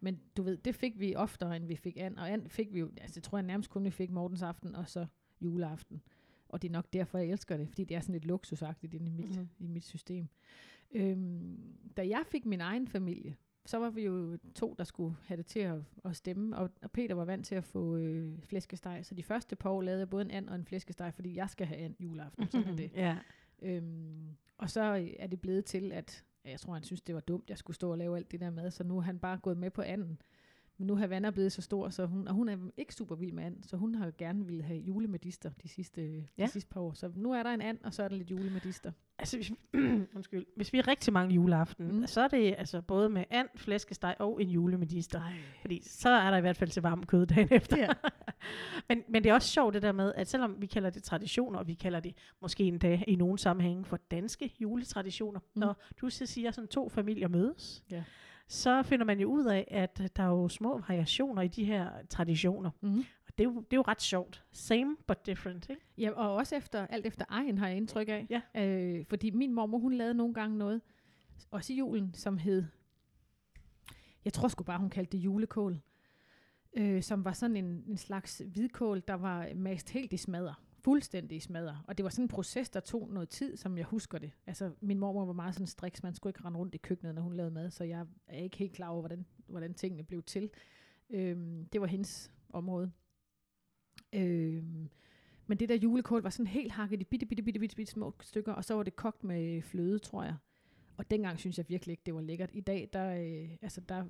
[0.00, 2.18] men du ved, det fik vi oftere, end vi fik and.
[2.18, 4.74] Og and fik vi jo, altså det tror jeg nærmest kun, vi fik morgens aften,
[4.74, 5.06] og så
[5.40, 6.02] juleaften.
[6.50, 9.06] Og det er nok derfor, jeg elsker det, fordi det er sådan lidt luksusagtigt inde
[9.06, 9.34] i mit, Mhm.
[9.38, 9.48] mm-hmm.
[9.58, 10.28] i mit system.
[10.92, 11.58] Øhm,
[11.96, 13.36] da jeg fik min egen familie,
[13.66, 16.90] så var vi jo to, der skulle have det til at, at stemme, og, og
[16.90, 19.00] Peter var vant til at få øh, flæskesteg.
[19.06, 21.50] Så de første par år lavede jeg både en and og en flæskesteg, fordi jeg
[21.50, 22.50] skal have and juleaften.
[22.50, 22.90] Sådan er det.
[22.94, 23.18] ja.
[23.62, 27.20] Øhm, og så øh, er det blevet til, at jeg tror, han synes, det var
[27.20, 29.38] dumt, jeg skulle stå og lave alt det der mad, så nu er han bare
[29.38, 30.20] gået med på anden.
[30.80, 33.32] Men nu har Vanna blevet så stor, så hun, og hun er ikke super vild
[33.32, 36.22] med and, så hun har gerne ville have julemedister de sidste, ja.
[36.38, 36.44] Ja.
[36.46, 36.92] de sidste par år.
[36.92, 38.92] Så nu er der en and, og så er der lidt julemedister.
[39.18, 39.52] Altså, hvis,
[40.16, 40.46] undskyld.
[40.56, 42.06] Hvis vi er rigtig mange juleaften, Mm.
[42.06, 45.18] så er det altså både med and, flæskesteg og en julemedister.
[45.18, 45.32] Nej.
[45.60, 47.76] Fordi så er der i hvert fald til varm kød dagen efter.
[47.78, 47.88] Ja.
[48.88, 51.58] men, men det er også sjovt det der med, at selvom vi kalder det traditioner,
[51.58, 55.60] og vi kalder det måske endda i nogle sammenhænge for danske juletraditioner, mm.
[55.60, 58.04] når du så siger, sådan to familier mødes, Ja.
[58.50, 61.90] Så finder man jo ud af, at der er jo små variationer i de her
[62.08, 62.70] traditioner.
[62.80, 62.98] Mm.
[63.26, 64.44] Og det er jo, det er jo ret sjovt.
[64.52, 65.82] Same but different, ikke?
[65.98, 68.26] Ja, og også efter, alt efter egen har jeg indtryk af.
[68.30, 68.66] Ja.
[68.66, 70.80] Øh, fordi min mormor, hun lavede nogle gange noget,
[71.50, 72.64] også i julen, som hed,
[74.24, 75.80] jeg tror sgu bare, hun kaldte det julekål,
[76.76, 81.36] øh, som var sådan en, en slags hvidkål, der var mast helt i smadder fuldstændig
[81.36, 81.82] i smadre.
[81.86, 84.32] Og det var sådan en proces, der tog noget tid, som jeg husker det.
[84.46, 87.22] Altså, min mormor var meget sådan striks, man skulle ikke rende rundt i køkkenet, når
[87.22, 90.50] hun lavede mad, så jeg er ikke helt klar over, hvordan, hvordan tingene blev til.
[91.10, 92.92] Øhm, det var hendes område.
[94.12, 94.90] Øhm,
[95.46, 98.14] men det der julekål var sådan helt hakket i bitte, bitte, bitte, bitte, bitte små
[98.20, 100.36] stykker, og så var det kogt med fløde, tror jeg.
[100.96, 102.50] Og dengang synes jeg virkelig ikke, det var lækkert.
[102.52, 104.04] I dag, der, øh, altså der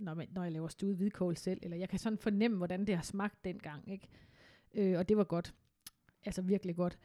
[0.00, 2.96] når, man, når jeg laver stuet hvidkål selv, eller jeg kan sådan fornemme, hvordan det
[2.96, 4.08] har smagt dengang, ikke?
[4.74, 5.54] Øh, og det var godt.
[6.24, 6.98] Altså virkelig godt.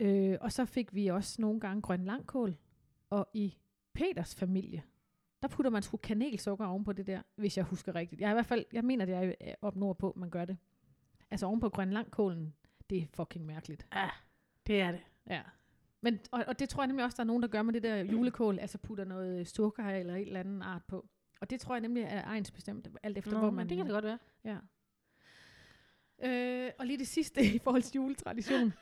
[0.00, 2.56] Øh, og så fik vi også nogle gange grøn langkål,
[3.10, 3.56] og i
[3.92, 4.82] Peters familie,
[5.42, 8.20] der putter man sgu kanelsukker oven på det der, hvis jeg husker rigtigt.
[8.20, 10.56] Jeg, er i hvert fald, jeg mener, det er op nordpå, man gør det.
[11.30, 12.54] Altså oven på grøn langkålen,
[12.90, 13.86] det er fucking mærkeligt.
[13.94, 14.08] Ja,
[14.66, 15.00] det er det.
[15.30, 15.42] Ja.
[16.00, 17.82] Men, og, og det tror jeg nemlig også, der er nogen, der gør med det
[17.82, 21.06] der julekål, altså putter noget sukker eller et eller andet art på.
[21.40, 23.68] Og det tror jeg nemlig er egensbestemt, alt efter Nå, hvor man...
[23.68, 24.18] det kan det godt være.
[24.44, 24.56] Ja.
[26.24, 28.72] Øh, og lige det sidste i forhold til juletradition.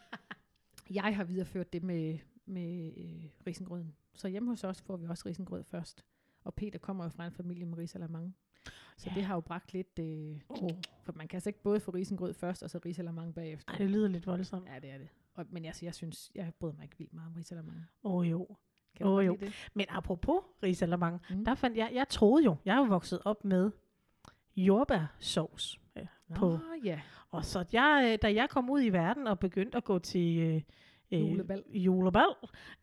[0.90, 3.94] jeg har videreført det med, med øh, risengrøden.
[4.14, 6.04] Så hjemme hos os får vi også risengrød først.
[6.44, 8.32] Og Peter kommer jo fra en familie med risalamande.
[8.96, 9.14] Så Ja.
[9.14, 9.98] det har jo bragt lidt...
[9.98, 10.70] Øh, Oh.
[11.02, 13.72] for man kan altså ikke både få risengrød først, og så risalamande bagefter.
[13.72, 14.68] Ej, det lyder lidt voldsomt.
[14.68, 15.08] Ja, det er det.
[15.34, 17.84] Og, men altså, jeg synes, jeg bryder mig ikke vildt meget om risalamande.
[18.04, 18.56] Åh oh, jo.
[18.96, 19.36] Kan godt jo.
[19.40, 19.52] det?
[19.74, 21.44] Men apropos risalamande, Mm.
[21.44, 23.70] der fandt jeg, jeg troede jo, jeg er jo vokset op med
[24.56, 25.80] jordbærsovs.
[25.96, 26.48] Ja, på.
[26.50, 27.00] Nå, ja.
[27.32, 30.38] Og så jeg, øh, da jeg kom ud i verden og begyndte at gå til
[30.38, 30.62] øh,
[31.12, 31.64] øh, Julebal.
[31.68, 32.34] julebal,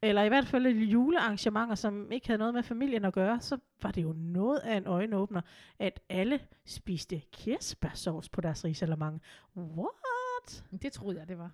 [0.02, 3.92] eller i hvert fald julearrangementer, som ikke havde noget med familien at gøre, så var
[3.92, 5.42] det jo noget af en øjenåbner,
[5.80, 9.20] at alle spiste kirsebærsovs på deres risalamande.
[9.58, 10.66] What?
[10.82, 11.52] Det troede jeg, det var.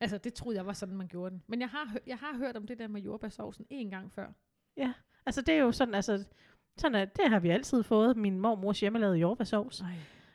[0.00, 1.42] Altså, det troede jeg var sådan, man gjorde den.
[1.46, 4.26] Men jeg har, jeg har hørt om det der med jordbærsovsen en gang før.
[5.26, 6.24] Altså det er jo sådan, altså,
[6.76, 8.16] sådan at det har vi altid fået.
[8.16, 9.80] Min mormors hjemmelavede jordbærsovs.
[9.80, 9.92] Nej.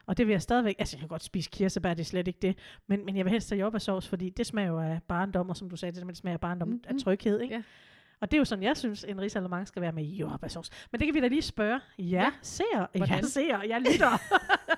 [0.09, 2.39] Og det vil jeg stadigvæk, altså jeg kan godt spise kirsebær, det er slet ikke
[2.41, 5.57] det, men, men jeg vil helst have jordbærsovs, fordi det smager jo af barndom, og
[5.57, 7.55] som du sagde, det, det smager af barndom, mm, af tryghed, ikke?
[7.55, 7.63] Ja.
[8.21, 10.69] Og det er jo sådan, jeg synes, en risalemang skal være med jordbærsovs.
[10.91, 11.79] Men det kan vi da lige spørge.
[11.99, 12.31] Ja, Ja.
[12.41, 13.15] ser, Hvordan?
[13.15, 14.17] jeg ser, jeg lytter.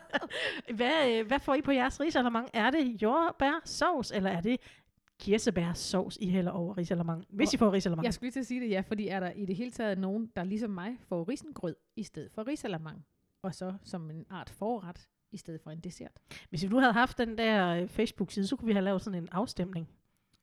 [0.78, 2.50] hvad, øh, hvad får I på jeres risalemang?
[2.54, 4.60] Er det jordbærsovs, eller er det
[5.20, 7.26] kirsebærsovs, I hælder over risalemang?
[7.30, 8.06] Hvis I får risalemang.
[8.06, 9.98] Jeg skulle lige til at sige det, ja, fordi er der i det hele taget
[9.98, 13.06] nogen, der ligesom mig får risengrød i stedet for risalamang,
[13.44, 16.12] og så som en art forret i stedet for en dessert.
[16.50, 19.24] Hvis vi nu havde haft den der øh, Facebook-side, så kunne vi have lavet sådan
[19.24, 19.90] en afstemning.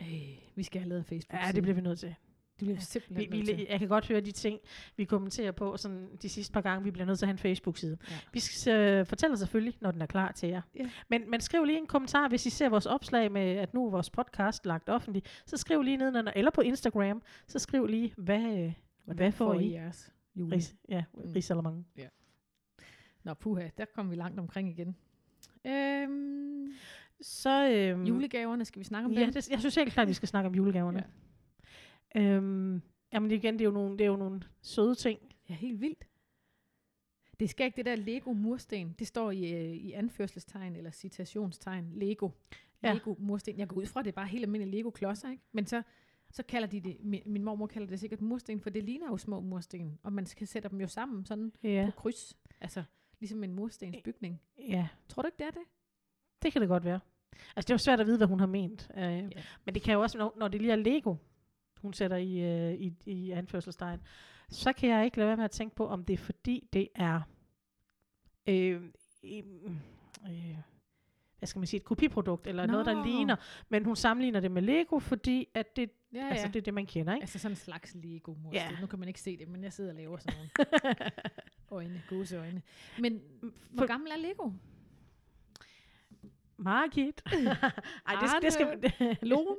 [0.00, 0.06] Øh,
[0.54, 2.08] vi skal have lavet en facebook Ja, det bliver vi nødt til.
[2.08, 2.16] det
[2.56, 3.66] bliver vi Vi, simpelthen vi, nødt til.
[3.70, 4.58] jeg kan godt høre de ting,
[4.96, 6.84] vi kommenterer på sådan de sidste par gange.
[6.84, 7.98] Vi bliver nødt til at have en Facebook-side.
[8.10, 8.14] Ja.
[8.32, 10.62] Vi skal, uh, fortæller selvfølgelig, når den er klar til jer.
[10.78, 10.90] Ja.
[11.08, 13.90] Men, men skriv lige en kommentar, hvis I ser vores opslag med, at nu er
[13.90, 15.42] vores podcast lagt offentligt.
[15.46, 18.72] Så skriv lige nedenunder, eller på Instagram, så skriv lige, hvad, øh,
[19.16, 19.72] hvad får I?
[19.72, 20.56] jeres jule?
[20.56, 21.32] Ris, ja, Mm.
[21.36, 21.86] risalemang.
[23.28, 24.96] Nå, puha, der kom vi langt omkring igen.
[25.66, 26.72] Øhm,
[27.20, 29.32] Så, øhm, julegaverne, skal vi snakke om Ja, dem?
[29.32, 31.04] det, jeg synes helt klart, at vi skal snakke om julegaverne.
[32.14, 32.20] Ja.
[32.20, 35.20] Øhm, jamen igen, det er, jo nogle, det er jo nogle søde ting.
[35.48, 36.04] Ja, helt vildt.
[37.40, 38.94] Det skal ikke det der Lego mursten.
[38.98, 41.90] Det står i, øh, i anførselstegn eller citationstegn.
[41.92, 42.30] Lego.
[42.82, 42.92] Ja.
[42.92, 43.58] Lego mursten.
[43.58, 45.42] Jeg går ud fra, at det er bare helt almindelige Lego klodser, ikke?
[45.52, 45.82] Men så,
[46.30, 49.16] så kalder de det, min, min mormor kalder det sikkert mursten, for det ligner jo
[49.16, 49.98] små mursten.
[50.02, 51.82] Og man skal sætte dem jo sammen sådan Ja.
[51.94, 52.36] på kryds.
[52.60, 52.82] Altså,
[53.20, 54.40] ligesom en murstens bygning.
[54.58, 55.62] ja, Tror du ikke, det er det?
[56.42, 57.00] det kan det godt være.
[57.56, 58.90] Altså, det er jo svært at vide, hvad hun har ment.
[58.96, 59.28] Øh, ja.
[59.64, 61.14] Men det kan jo også, når, når det lige er Lego,
[61.76, 64.00] hun sætter i, øh, i, i anførselstegn,
[64.50, 66.88] så kan jeg ikke lade være med at tænke på, om det er fordi, det
[66.94, 67.20] er
[68.46, 68.82] øh,
[69.24, 69.42] øh,
[70.26, 70.56] øh,
[71.38, 72.70] hvad skal man sige, et kopiprodukt, eller Nå.
[72.72, 73.36] noget, der ligner,
[73.68, 76.74] men hun sammenligner det med Lego, fordi at det, Ja, ja, altså, det er det,
[76.74, 77.22] man kender, ikke?
[77.22, 78.52] Altså sådan en slags Lego mursten.
[78.54, 78.80] Ja.
[78.80, 80.50] Nu kan man ikke se det, men jeg sidder og laver sådan nogle
[81.70, 82.62] øjne, gode øjne.
[83.00, 84.50] Men hvor For- gammel er Lego?
[86.56, 87.22] Margit.
[88.06, 88.92] Ej, det, det skal...
[89.30, 89.56] Lone?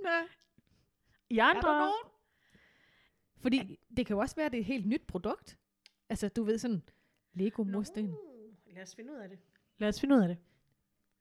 [1.29, 1.61] I Er andre...
[1.61, 2.11] der nogen?
[3.37, 5.57] Fordi det kan jo også være, at det er et helt nyt produkt.
[6.09, 6.83] Altså, du ved sådan,
[7.33, 8.05] Lego mursten.
[8.05, 8.17] Nå,
[8.65, 9.39] Lad os finde ud af det.
[9.77, 10.37] Lad os finde ud af det.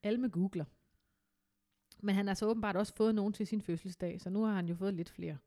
[0.03, 0.65] Alme googler.
[2.01, 4.69] Men han har så åbenbart også fået nogen til sin fødselsdag, så nu har han
[4.69, 5.39] jo fået lidt flere.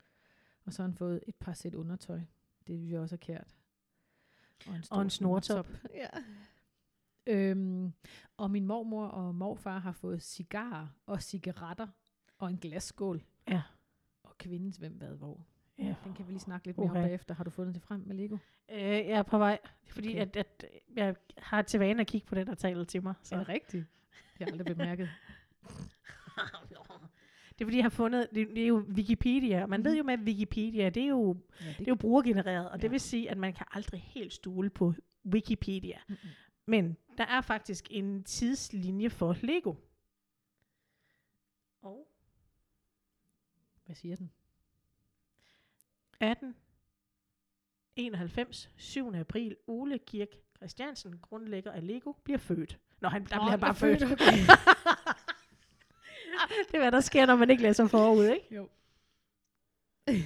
[0.66, 2.20] Og så har han fået et par sæt undertøj.
[2.68, 3.56] Det synes jeg også er kært.
[4.68, 5.68] Og en, Og en snortop.
[5.94, 6.08] Ja.
[7.28, 7.94] Øhm,
[8.38, 11.88] og min mormor og morfar har fået cigarer og cigaretter
[12.38, 13.24] og en glasskål.
[13.48, 13.62] Ja.
[14.24, 15.46] Og kvindens hvem hvad hvor.
[15.78, 15.96] Ja.
[16.04, 17.06] Den kan vi lige snakke lidt mere om Uha.
[17.06, 17.36] bagefter.
[17.36, 18.38] Har du fundet det frem med Lego?
[18.72, 20.28] Øh, jeg er på vej, fordi Okay.
[20.28, 20.40] okay.
[20.40, 23.14] at, at jeg har til vane at kigge på den, der taler til mig.
[23.24, 23.36] Så.
[23.36, 23.86] Er det rigtigt?
[24.12, 25.10] Det har jeg aldrig bemærket.
[27.62, 29.86] det er fordi, jeg har fundet, det, det er jo Wikipedia, og man Mhm.
[29.86, 32.82] ved jo med, Wikipedia, det er jo, Ja, det er jo brugergenereret, og Ja.
[32.82, 34.94] det vil sige, at man kan aldrig helt stole på
[35.26, 36.00] Wikipedia.
[36.08, 36.18] Mm-mm.
[36.66, 39.76] Men der er faktisk en tidslinje for Lego.
[41.82, 42.08] Og
[43.86, 44.32] Hvad siger den?
[46.20, 46.56] 18
[47.96, 49.14] 91, 7.
[49.16, 52.80] april, Ole Kirk Christiansen, grundlægger af Lego, bliver født.
[53.02, 54.00] Nå, han, der Nå, bliver han bare født.
[54.04, 54.20] født,
[56.68, 58.56] det er, hvad der sker, når man ikke læser forud, ikke?
[58.56, 58.70] Jo.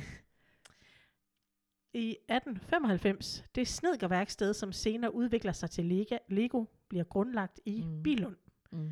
[1.94, 7.88] I 1895, det snedkerværksted, som senere udvikler sig til Lega, Lego, bliver grundlagt i Mm.
[7.90, 8.04] mm.
[8.04, 8.36] Bilund.
[8.72, 8.92] Mm.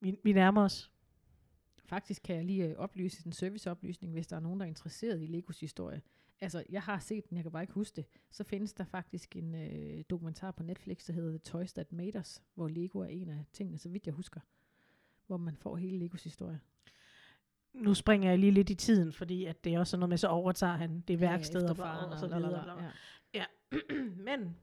[0.00, 0.90] Vi, vi nærmer os.
[1.84, 5.22] Faktisk kan jeg lige øh, oplyse en serviceoplysning, hvis der er nogen, der er interesseret
[5.22, 6.02] i Legos historie.
[6.40, 8.04] Altså, jeg har set den, jeg kan bare ikke huske det.
[8.30, 12.18] Så findes der faktisk en øh, dokumentar på Netflix, der hedder The Toys That Made
[12.18, 14.40] Us, hvor Lego er en af tingene, så vidt jeg husker.
[15.32, 16.60] Hvor man får hele Legos historie.
[17.72, 20.28] Nu springer jeg lige lidt i tiden, fordi at det er også noget med, så
[20.28, 22.62] overtager han det værksted og, faren og så videre.
[22.62, 22.90] bla.
[23.34, 23.44] Ja.
[24.28, 24.56] Men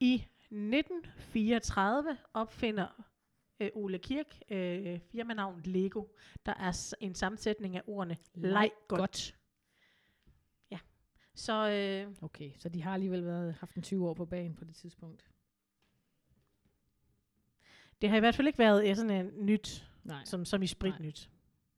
[0.00, 3.04] i 1934 opfinder
[3.60, 6.04] øh, Ole Kirk øh, firmanavnet Lego.
[6.46, 8.98] Der er en sammensætning af ordene leg godt.
[8.98, 9.36] godt.
[10.70, 10.78] Ja.
[11.34, 14.64] Så øh, Okay, så de har alligevel været, haft en 20 år på banen på
[14.64, 15.29] det tidspunkt.
[18.02, 20.24] Det har i hvert fald ikke været øh, sådan en nyt, Nej.
[20.24, 21.30] som, som i spritnyt.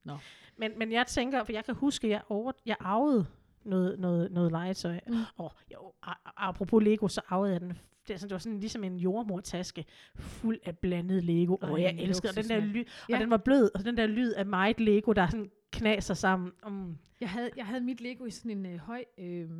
[0.04, 0.16] Nå.
[0.56, 3.26] Men, men jeg tænker, for jeg kan huske, jeg, over, jeg arvede
[3.64, 5.00] noget, noget, noget legetøj.
[5.06, 5.14] Mm.
[5.36, 5.92] Og jo,
[6.36, 7.78] apropos Lego, så arvede jeg den.
[8.08, 9.84] Det, sådan, det var sådan ligesom en jordmortaske
[10.16, 11.56] fuld af blandet Lego.
[11.60, 12.84] Og jeg elskede og den der lyd.
[13.08, 13.14] Ja.
[13.14, 16.52] Og den var blød, og den der lyd af meget Lego, der sådan knaser sammen.
[16.66, 19.50] Um, Jeg havde, jeg havde mit Lego i sådan en øh, høj øh,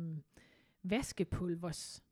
[0.83, 2.03] vaskepulvers,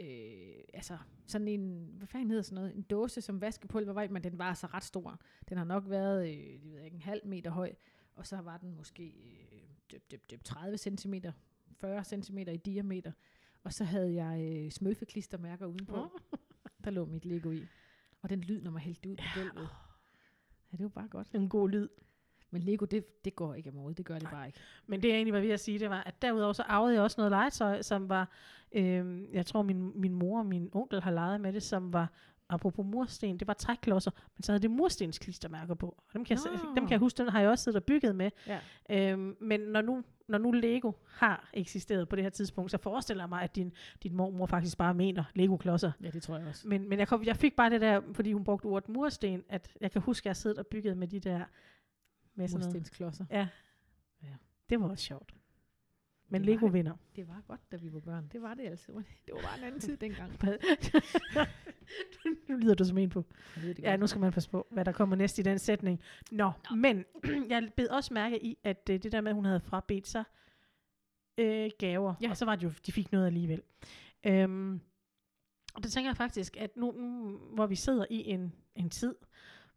[0.00, 4.24] øh, altså sådan en, hvad fanden hedder sådan noget, en dåse som vaskepulver var men
[4.24, 5.20] den var altså ret stor.
[5.48, 7.72] Den har nok været, øh, jeg ved ikke, en halv meter høj,
[8.14, 9.06] og så var den måske
[9.52, 9.60] øh,
[9.92, 11.14] dyb, dyb, dyb, 30 cm,
[11.76, 13.12] 40 cm i diameter.
[13.62, 16.20] Og så havde jeg øh, smølfeklistermærker udenpå.
[16.84, 17.66] Der lå mit Lego i.
[18.22, 19.68] Og den lyd, når man hældte det ud på gulvet.
[20.72, 21.34] Ja, det var bare godt.
[21.34, 21.88] en god lyd.
[22.50, 23.94] Men Lego, det, det går ikke imod.
[23.94, 24.58] Det gør det bare ikke.
[24.86, 27.02] Men det jeg egentlig var ved at sige, det var, at derudover så arvede jeg
[27.02, 28.28] også noget legetøj, som var,
[28.72, 32.12] øh, jeg tror min, min mor og min onkel har leget med det, som var,
[32.48, 35.86] apropos mursten, det var træklodser, men så havde det murstensklistermærker på.
[35.86, 38.16] Og dem kan, jeg, dem kan jeg huske, den har jeg også siddet og bygget
[38.16, 38.30] med.
[38.46, 38.58] Ja.
[38.90, 43.22] Øhm, men når nu, når nu Lego har eksisteret på det her tidspunkt, så forestiller
[43.22, 45.92] jeg mig, at din, din mormor faktisk bare mener Lego-klodser.
[46.02, 46.68] Ja, det tror jeg også.
[46.68, 49.68] Men, men jeg, kom, jeg fik bare det der, fordi hun brugte ordet mursten, at
[49.80, 51.40] jeg kan huske, at jeg siddet og bygget med de der,
[52.36, 52.74] med sådan noget.
[52.74, 53.24] Murstensklodser.
[53.30, 53.48] Ja.
[54.22, 54.34] Ja.
[54.70, 55.34] Det var også sjovt.
[56.28, 56.74] Men Det var Lego det.
[56.74, 56.94] vinder.
[57.16, 58.28] Det var godt, da vi var børn.
[58.32, 58.94] Det var det altid.
[58.94, 60.32] Det var bare en anden tid dengang.
[62.48, 63.24] nu lyder du som en på.
[63.82, 66.00] Ja, nu skal man passe på, hvad der kommer næst i den sætning.
[66.32, 66.76] Nå, Nå.
[66.76, 67.04] men
[67.50, 70.24] jeg bed også mærke i, at øh, det der med, at hun havde frabedt sig
[71.38, 72.26] øh, gaver, Ja.
[72.26, 72.30] ja.
[72.30, 73.62] og så var det jo, de fik noget alligevel.
[74.26, 74.80] Øhm,
[75.74, 79.14] og det tænker jeg faktisk, at nu, nu hvor vi sidder i en, en tid,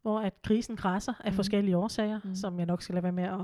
[0.02, 1.36] hvor at krisen krasser af mm.
[1.36, 2.34] forskellige årsager, mm.
[2.34, 3.40] som jeg nok skal lade være med at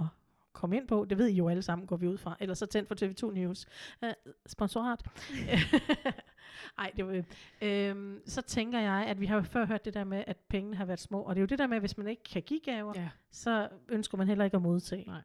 [0.53, 1.07] komme ind på.
[1.11, 2.37] Det ved I jo alle sammen, går vi ud fra.
[2.41, 3.67] Ellers så tænd for TV2 News.
[4.03, 4.09] Uh,
[4.47, 5.03] sponsorat.
[6.79, 7.23] Ej, det var,
[7.63, 10.77] øhm, så tænker jeg, at vi har jo før hørt det der med, at pengene
[10.77, 11.23] har været små.
[11.23, 13.09] Og det er jo det der med, at hvis man ikke kan give gaver, Ja.
[13.31, 15.05] så ønsker man heller ikke at modtage.
[15.07, 15.21] Nej.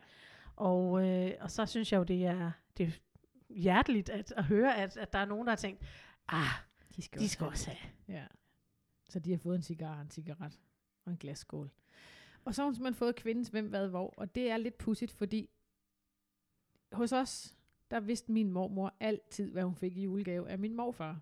[0.56, 2.92] Og, øh, og så synes jeg jo, det er, det er
[3.50, 5.82] hjerteligt at, at høre, at, at der er nogen, der har tænkt,
[6.28, 6.46] ah,
[6.96, 7.92] De skal, de skal også have.
[8.08, 8.24] Ja.
[9.10, 10.60] Så de har fået en cigar, og en cigaret
[11.06, 11.72] og en glasskål.
[12.46, 14.14] Og så har hun simpelthen fået kvindens hvem, hvad, hvor.
[14.18, 15.50] Og det er lidt pudsigt, fordi
[16.92, 17.56] hos os,
[17.92, 21.22] der vidste min mormor altid, hvad hun fik i julegave af min morfar.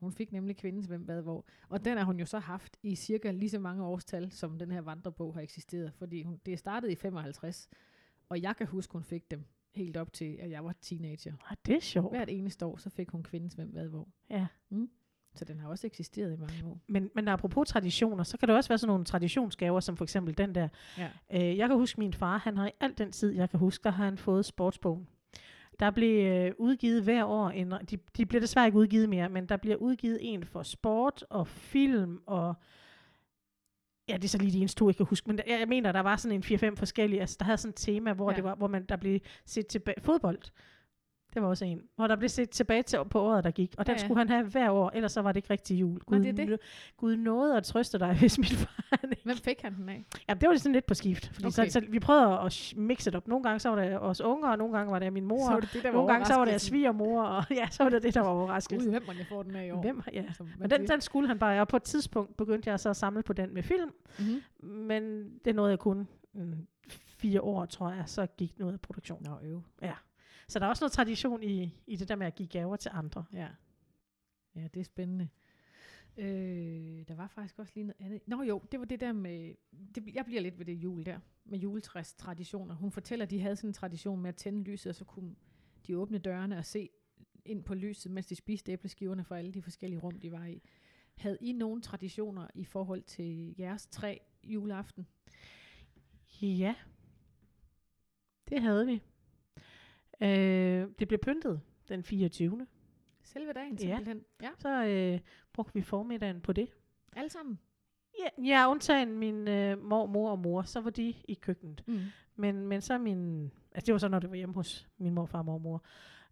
[0.00, 1.46] Hun fik nemlig kvindens hvem, hvad, hvor.
[1.68, 4.70] Og den har hun jo så haft i cirka lige så mange årstal, som den
[4.70, 5.92] her vandrebog har eksisteret.
[5.94, 7.68] Fordi hun, det startede i 55,
[8.28, 11.34] og jeg kan huske, hun fik dem helt op til, at jeg var teenager.
[11.50, 12.16] Ah, det er sjovt.
[12.16, 14.08] Hvert eneste år, så fik hun kvindens hvem, hvad, hvor.
[14.30, 14.46] Ja.
[15.34, 16.80] Så den har også eksisteret i mange år.
[16.86, 20.38] Men, men apropos traditioner, så kan det også være sådan nogle traditionsgaver, som for eksempel
[20.38, 20.68] den der.
[20.98, 21.08] Ja.
[21.32, 23.84] Øh, jeg kan huske min far, han har i al den tid, jeg kan huske,
[23.84, 25.06] der har han fået sportsbogen.
[25.80, 29.46] Der blev øh, udgivet hver år, en, de, de bliver desværre ikke udgivet mere, men
[29.46, 32.54] der bliver udgivet en for sport og film og
[34.08, 35.26] Ja, det er så lige de eneste to, jeg kan huske.
[35.28, 37.20] Men der, jeg, mener, der var sådan en 4-5 forskellige.
[37.20, 38.36] Altså, der havde sådan et tema, hvor, Ja.
[38.36, 40.00] det var, hvor man, der blev set tilbage...
[40.00, 40.38] Fodbold.
[41.34, 41.82] Det var også en.
[41.96, 43.74] Hvor der blev set tilbage til, på året, der gik.
[43.78, 44.06] Og den Ja, ja, ja.
[44.08, 45.98] skulle han have hver år, ellers så var det ikke rigtig jul.
[46.00, 46.58] Gud, det det.
[46.96, 49.00] Gud nåede at trøste dig, hvis min far...
[49.04, 50.04] ikke- Hvem fik han den af?
[50.28, 51.26] Ja, det var sådan lidt på skift.
[51.34, 51.66] Fordi okay.
[51.68, 53.28] Så, så, vi prøvede at mixe det op.
[53.28, 55.46] Nogle gange så var det os unger, og nogle gange var det min mor.
[55.46, 57.90] Så var det det, der nogle gange så var det svigermor, og ja, så var
[57.90, 58.92] det det, der var overraskelsen.
[58.92, 59.80] Gud, hvem jeg få den af i år?
[59.82, 60.22] Hvem, ja.
[60.22, 62.96] Hvad Men den, den skulle han bare, og på et tidspunkt begyndte jeg så at
[62.96, 64.40] samle på den med film, Mhm.
[64.62, 66.66] men det nåede jeg kun mm,
[67.06, 69.22] fire år, tror jeg, så gik noget af produktion.
[69.24, 69.62] Nå, øv.
[70.50, 72.90] Så der er også noget tradition i, i det der med at give gaver til
[72.94, 73.24] andre.
[73.32, 73.48] Ja.
[74.54, 75.28] Ja, det er spændende.
[76.16, 78.20] Øh, der var faktisk også lige noget andet.
[78.26, 79.54] Nå jo, det var det der med,
[79.94, 82.74] det, jeg bliver lidt ved det jul der, med juletræs traditioner.
[82.74, 85.34] Hun fortæller, at de havde sådan en tradition med at tænde lyset, og så kunne
[85.86, 86.88] de åbne dørene og se
[87.44, 90.62] ind på lyset, mens de spiste æbleskiverne fra alle de forskellige rum, de var i.
[91.14, 95.06] Havde I nogle traditioner i forhold til jeres træ juleaften?
[96.42, 96.74] Ja,
[98.48, 99.02] det havde vi.
[100.20, 102.66] Øh, det blev pyntet den 24.
[103.22, 103.78] Selve dagen Ja.
[103.78, 104.24] simpelthen?
[104.42, 104.50] Ja.
[104.58, 105.20] Så øh,
[105.52, 106.68] brugte vi formiddagen på det.
[107.16, 107.58] Alle sammen?
[108.18, 111.84] Ja, ja undtagen min øh, mor, mor og mor, så var de i køkkenet.
[111.86, 112.00] Mm.
[112.36, 115.42] Men, men så min, altså det var så, når det var hjemme hos min morfar,
[115.42, 115.84] mor og mor.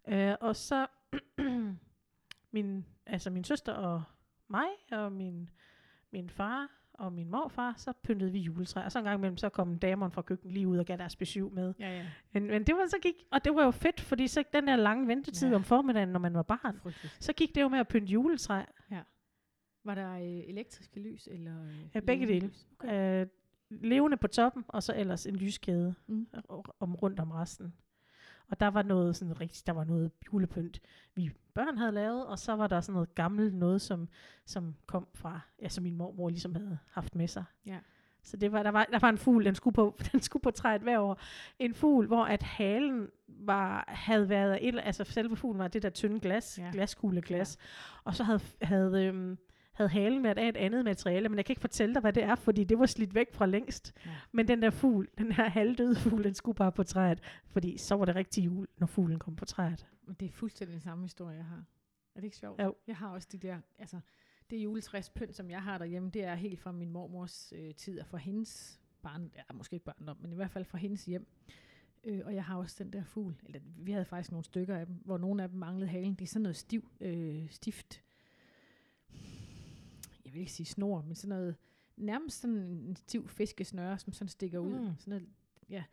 [0.07, 0.87] Øh, og så
[2.51, 4.03] min, altså min søster og
[4.47, 5.49] mig, og min,
[6.11, 8.83] min far og min morfar, så pyntede vi juletræ.
[8.85, 11.15] Og så en gang imellem, så kom damerne fra køkkenet lige ud og gav deres
[11.15, 11.73] besøg med.
[11.79, 12.05] Ja, ja.
[12.33, 14.75] Men, men det var så gik, og det var jo fedt, fordi så den der
[14.75, 15.51] lange ventetid Ja.
[15.51, 15.55] ja.
[15.55, 17.17] om formiddagen, når man var barn, Frygteligt.
[17.23, 18.61] så gik det jo med at pynte juletræ.
[19.83, 21.27] Var der øh, elektriske lys?
[21.31, 22.51] Eller, øh, Ja, begge dele.
[22.79, 23.21] Okay.
[23.21, 23.27] Øh,
[23.69, 26.27] levende på toppen, og så ellers en lyskæde Mm.
[26.79, 27.73] om rundt om resten.
[28.51, 30.79] Og der var noget sådan rigtigt, der var noget julepynt,
[31.15, 34.09] vi børn havde lavet, og så var der sådan noget gammelt noget, som,
[34.45, 37.43] som kom fra, ja, som min mormor ligesom havde haft med sig.
[37.65, 37.77] Ja.
[38.23, 40.51] Så det var, der, var, der var en fugl, den skulle, på, den skulle på
[40.51, 41.19] træet hver år.
[41.59, 45.83] En fugl, hvor at halen var, havde været, et, eller- altså selve fuglen var det
[45.83, 46.69] der tynde glas, ja.
[46.73, 47.99] glaskugleglas, ja.
[48.03, 49.37] og så havde, havde, øhm,
[49.79, 52.23] havde halen været af et andet materiale, men jeg kan ikke fortælle dig, hvad det
[52.23, 53.93] er, fordi det var slidt væk fra længst.
[54.05, 54.11] Ja.
[54.31, 57.95] Men den der fugl, den her halvdøde fugl, den skulle bare på træet, fordi så
[57.95, 59.87] var det rigtig jul, når fuglen kom på træet.
[60.05, 61.63] Men det er fuldstændig den samme historie, jeg har.
[62.15, 62.61] Er det ikke sjovt?
[62.63, 62.75] Jo.
[62.87, 63.99] Jeg har også de der, altså,
[64.49, 68.07] det juletræspynt, som jeg har derhjemme, det er helt fra min mormors øh, tid, og
[68.07, 71.27] fra hendes barn, ja, måske ikke barndom, men i hvert fald fra hendes hjem.
[72.03, 74.85] Øh, og jeg har også den der fugl, eller vi havde faktisk nogle stykker af
[74.85, 76.13] dem, hvor nogle af dem manglede halen.
[76.13, 78.03] Det er sådan noget stiv, øh, stift,
[80.29, 81.55] jeg vil ikke sige snor, men sådan noget,
[81.97, 84.79] nærmest sådan en stiv fiskesnøre, som sådan stikker ud.
[84.79, 84.95] Mm.
[84.97, 85.27] Sådan noget,
[85.69, 85.83] ja.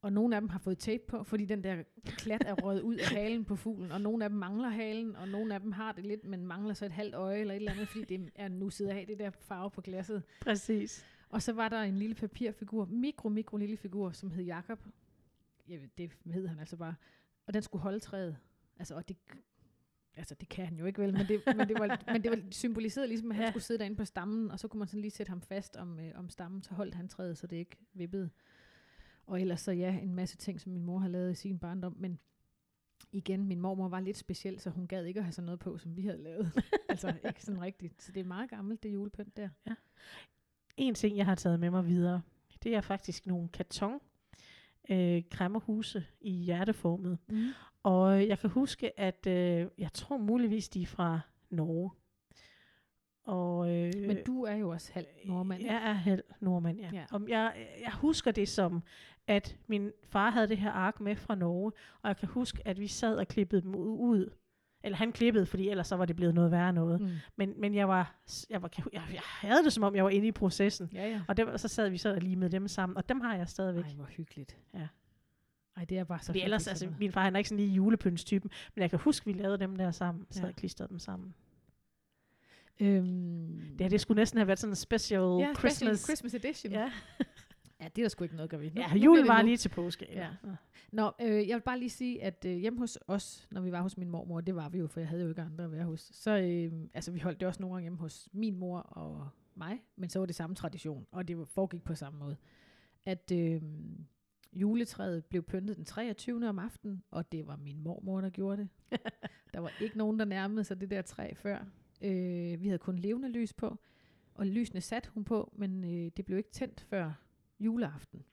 [0.00, 2.94] Og nogle af dem har fået tape på, fordi den der klat er røget ud
[2.94, 5.92] af halen på fuglen, og nogle af dem mangler halen, og nogle af dem har
[5.92, 8.48] det lidt, men mangler så et halvt øje eller et eller andet, fordi det er
[8.48, 10.22] nusset af det der farve på glasset.
[10.40, 11.06] Præcis.
[11.28, 14.80] Og så var der en lille papirfigur, mikro, mikro lille figur, som hed Jakob.
[15.68, 16.94] Ja, det hed han altså bare.
[17.46, 18.36] Og den skulle holde træet.
[18.76, 19.16] Altså, og det,
[20.18, 22.38] altså, det kan han jo ikke vel, men det, men det, var, men det var
[22.50, 23.50] symboliseret ligesom, at han Ja.
[23.50, 25.98] skulle sidde derinde på stammen, og så kunne man sådan lige sætte ham fast om,
[26.00, 28.30] øh, om stammen, så holdt han træet, så det ikke vippede.
[29.26, 31.96] Og ellers så ja, en masse ting, som min mor har lavet i sin barndom,
[31.98, 32.18] men
[33.12, 35.78] igen, min mormor var lidt speciel, så hun gad ikke at have sådan noget på,
[35.78, 36.52] som vi havde lavet.
[36.88, 38.02] altså ikke sådan rigtigt.
[38.02, 39.48] Så det er meget gammelt, det julepynt der.
[40.76, 42.22] En ting, jeg har taget med mig videre,
[42.62, 44.00] det er faktisk nogle karton
[44.88, 47.18] øh, kræmmerhuse i hjerteformet.
[47.28, 47.48] Mm.
[47.82, 51.20] Og jeg kan huske, at øh, jeg tror muligvis, de er fra
[51.50, 51.90] Norge.
[53.24, 55.60] Og, øh, Men du er jo også halv nordmand.
[55.60, 55.72] ikke?
[55.72, 56.90] Jeg er halv nordmand, ja.
[56.92, 57.04] Ja.
[57.12, 58.82] Og jeg, jeg husker det som,
[59.26, 61.72] at min far havde det her ark med fra Norge,
[62.02, 64.30] og jeg kan huske, at vi sad og klippede dem ud.
[64.82, 67.00] Eller han klippede, fordi ellers så var det blevet noget værre noget.
[67.00, 67.08] Mm.
[67.36, 68.14] Men, men jeg var,
[68.50, 70.90] jeg var, jeg, jeg havde det som om, jeg var inde i processen.
[70.92, 71.20] Ja, ja.
[71.28, 73.84] Og det, så sad vi så og limede dem sammen, og dem har jeg stadigvæk.
[73.84, 74.56] Ej, hvor hyggeligt.
[74.74, 74.88] Ja.
[75.76, 77.74] Ej, det er bare så Fordi ellers, altså, min far han er ikke sådan lige
[77.74, 80.46] julepyntstypen, men jeg kan huske, vi lavede dem der sammen, så Ja.
[80.46, 81.34] jeg klistrede dem sammen.
[82.80, 85.76] øhm, Det, her, det skulle næsten have været sådan en special ja, Christmas.
[85.76, 86.72] Special Christmas edition.
[86.72, 86.90] Ja,
[87.88, 88.70] ja, det er der sgu ikke noget, gør vi.
[88.74, 90.06] Nu, ja julen var lige til påske.
[90.10, 90.28] Ja.
[90.44, 90.50] Ja.
[90.92, 93.82] Nå, øh, jeg vil bare lige sige, at øh, hjemme hos os, når vi var
[93.82, 95.84] hos min mormor, det var vi jo, for jeg havde jo ikke andre at være
[95.84, 99.28] hos, så øh, altså, vi holdt det også nogle gange hjemme hos min mor og
[99.54, 102.36] mig, men så var det samme tradition, og det foregik på samme måde,
[103.06, 103.62] at øh,
[104.52, 106.48] juletræet blev pyntet den 23.
[106.48, 108.68] om aftenen, og det var min mormor, der gjorde det.
[109.54, 111.58] der var ikke nogen, der nærmede sig det der træ før.
[112.02, 113.78] Øh, vi havde kun levende lys på,
[114.34, 117.27] og lysene satte hun på, men øh, det blev ikke tændt før
[117.60, 118.24] juleaften.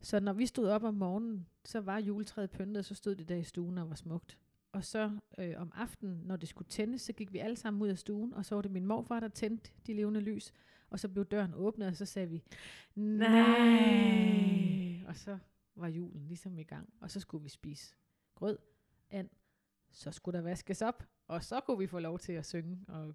[0.00, 3.36] Så når vi stod op om morgenen, så var juletræet pyntet, så stod det der
[3.36, 4.38] i stuen og var smukt.
[4.72, 7.88] Og så øh, om aftenen, når det skulle tændes, så gik vi alle sammen ud
[7.88, 10.52] af stuen, og så var det min morfar, der tændte de levende lys.
[10.90, 12.42] Og så blev døren åbnet, og så sagde vi,
[12.94, 13.34] nej.
[15.06, 15.38] Og så
[15.76, 16.88] var julen ligesom i gang.
[17.00, 17.94] Og så skulle vi spise
[18.34, 18.58] grød,
[19.10, 19.28] and,
[19.90, 23.14] så skulle der vaskes op, og så kunne vi få lov til at synge og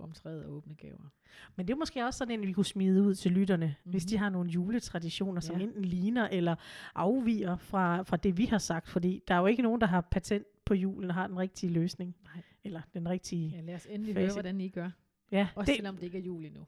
[0.00, 1.12] gå om træet og åbne gaver.
[1.56, 3.90] Men det er måske også sådan en, vi kunne smide ud til lytterne, mm-hmm.
[3.90, 4.08] hvis Mhm.
[4.08, 5.60] de har nogle juletraditioner, som Ja.
[5.60, 5.66] ja.
[5.66, 6.54] enten ligner eller
[6.94, 8.88] afviger fra, fra det, vi har sagt.
[8.88, 11.72] Fordi der er jo ikke nogen, der har patent på julen og har den rigtige
[11.72, 12.16] løsning.
[12.24, 12.42] Nej.
[12.64, 13.48] Eller den rigtige...
[13.56, 14.36] Ja, lad os endelig høre, Facit.
[14.36, 14.90] hvordan I gør.
[15.32, 16.66] Ja, Også det, selvom det ikke er jul endnu.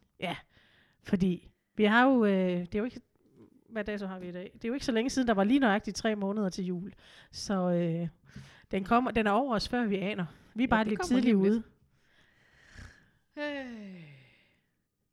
[1.02, 2.24] fordi vi har jo...
[2.24, 3.00] Øh, det er jo ikke...
[3.68, 4.50] Hvad dato har vi i dag?
[4.54, 6.92] Det er jo ikke så længe siden, der var lige nøjagtigt tre måneder til jul.
[7.30, 8.08] Så øh,
[8.70, 10.26] den, kommer, den er over os, før vi aner.
[10.54, 11.62] Vi er Ja, bare lidt tidligt om lidt.
[13.38, 14.04] Øh,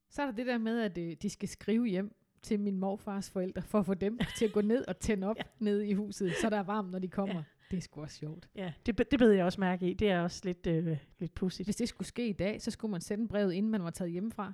[0.10, 3.30] Så er der det der med, at øh, de skal skrive hjem til min morfars
[3.30, 5.44] forældre, for at få dem til at gå ned og tænde op ja.
[5.60, 7.36] nede i huset, så der er varmt, når de kommer.
[7.36, 7.44] Ja.
[7.72, 8.50] Det er sgu også sjovt.
[8.56, 9.94] Ja, det, det bed jeg også mærke i.
[9.94, 11.68] Det er også lidt, øh, lidt pudsigt.
[11.68, 14.12] Hvis det skulle ske i dag, så skulle man sende brevet, inden man var taget
[14.12, 14.54] hjemmefra.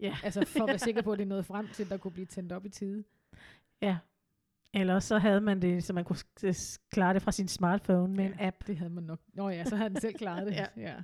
[0.00, 0.16] Ja.
[0.24, 2.26] Altså for at være sikker på, at det er noget frem til, der kunne blive
[2.26, 3.04] tændt op i tide.
[3.82, 3.96] Ja.
[4.74, 6.18] Eller så havde man det, så man kunne
[6.90, 8.30] klare det fra sin smartphone med ja.
[8.30, 8.56] en app.
[8.66, 9.20] Det havde man nok.
[9.34, 10.56] Nå ja, så havde den selv klaret det.
[10.56, 10.66] Ja.
[10.76, 10.94] ja.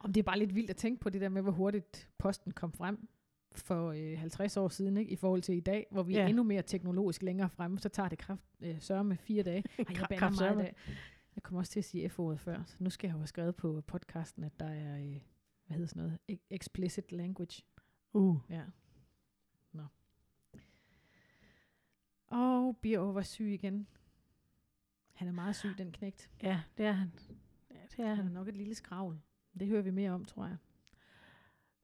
[0.00, 2.52] Om det er bare lidt vildt at tænke på det der med, hvor hurtigt posten
[2.52, 3.08] kom frem
[3.54, 5.10] for øh, 50 år siden, ikke?
[5.12, 6.22] i forhold til i dag, hvor vi ja.
[6.22, 9.64] Er endnu mere teknologisk længere fremme, så tager det kraft øh, sørge med fire dage.
[9.78, 10.76] Ej, jeg bander meget i dag.
[11.34, 13.56] Jeg kommer også til at sige F-ordet før, så nu skal jeg jo have skrevet
[13.56, 15.20] på podcasten, at der er, øh,
[15.66, 17.62] hvad hedder sådan noget, E- explicit language.
[18.12, 18.38] Uh.
[18.50, 18.62] Ja.
[19.72, 19.82] Nå.
[22.26, 23.86] Og Birger var syg igen.
[25.12, 26.30] Han er meget syg, den knægt.
[26.42, 27.12] Ja, det er han.
[27.70, 28.32] Ja, det er Han er han.
[28.32, 29.18] nok et lille skravl.
[29.58, 30.56] Det hører vi mere om, tror jeg.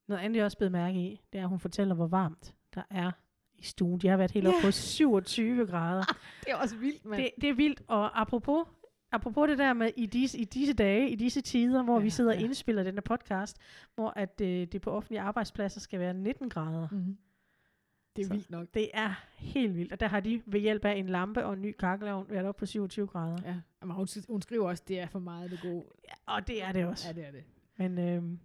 [0.07, 2.83] Noget andet, jeg også blevet mærke i, det er, at hun fortæller, hvor varmt der
[2.91, 3.11] er
[3.59, 4.01] i stuen.
[4.01, 4.61] De har været helt op Ja.
[4.63, 6.05] på 27 grader.
[6.45, 7.23] Det er også vildt, mand.
[7.23, 8.67] Det, det er vildt, og apropos,
[9.13, 12.05] apropos det der med i disse, i disse dage, i disse tider, hvor ja, vi
[12.07, 12.45] Ja, sidder og ja.
[12.45, 13.57] indspiller den her podcast,
[13.95, 16.89] hvor at, øh, det på offentlige arbejdspladser skal være 19 grader.
[16.93, 17.17] Mm.
[18.17, 18.67] Det er Så- vildt nok.
[18.75, 21.63] Det er helt vildt, og der har de ved hjælp af en lampe og en
[21.63, 23.39] ny kakkelovn været op på 27 grader.
[23.45, 23.55] Ja.
[23.81, 25.85] Men hun, hun skriver også, at det er for meget det gode.
[26.09, 27.09] Ja, og det er det også.
[27.09, 27.45] Ja, det er det.
[27.77, 28.39] Men, øh, men,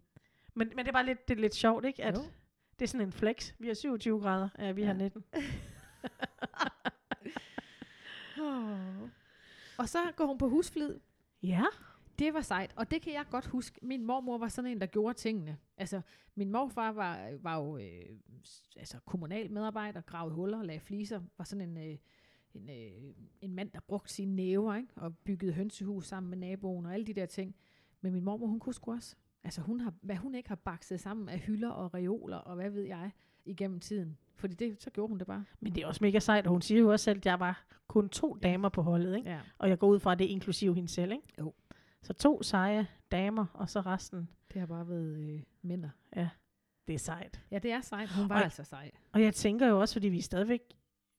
[0.55, 2.03] men det er bare lidt, det er lidt sjovt, ikke?
[2.03, 2.21] At Jo.
[2.80, 3.53] det er sådan en flex.
[3.59, 4.88] Vi har 27 grader, ja, vi Ja.
[4.88, 5.23] har 19.
[9.77, 10.99] Og så går hun på husflid.
[11.43, 11.63] Ja.
[12.19, 13.80] Det var sejt, og det kan jeg godt huske.
[13.82, 15.57] Min mormor var sådan en, der gjorde tingene.
[15.77, 16.01] Altså,
[16.36, 18.05] min morfar var, var jo øh,
[18.75, 21.97] altså, kommunal medarbejder, gravede huller, lagde fliser, var sådan en, øh,
[22.53, 24.88] en, øh, en mand, der brugte sine næver, ikke?
[24.95, 27.55] og byggede hønsehus sammen med naboen og alle de der ting.
[28.02, 29.16] Men min mormor, hun kunne sgu også.
[29.43, 32.70] Altså, hun har, hvad hun ikke har bakset sammen af hylder og reoler og hvad
[32.70, 33.12] ved jeg,
[33.45, 34.18] igennem tiden.
[34.36, 35.45] Fordi det, så gjorde hun det bare.
[35.60, 37.66] Men det er også mega sejt, og hun siger jo også selv, at jeg var
[37.88, 39.30] kun to damer på holdet, ikke?
[39.30, 39.39] Ja.
[39.58, 41.24] Og jeg går ud fra, at det er inklusiv hende selv, ikke?
[41.39, 41.54] Jo.
[42.02, 44.30] Så to seje damer, og så resten.
[44.54, 45.89] Det har bare været øh, mænder.
[46.88, 47.41] Det er sejt.
[47.52, 48.10] Ja, det er sejt.
[48.16, 48.91] Hun var Og- altså sej.
[49.12, 50.62] Og jeg tænker jo også, fordi vi er stadigvæk,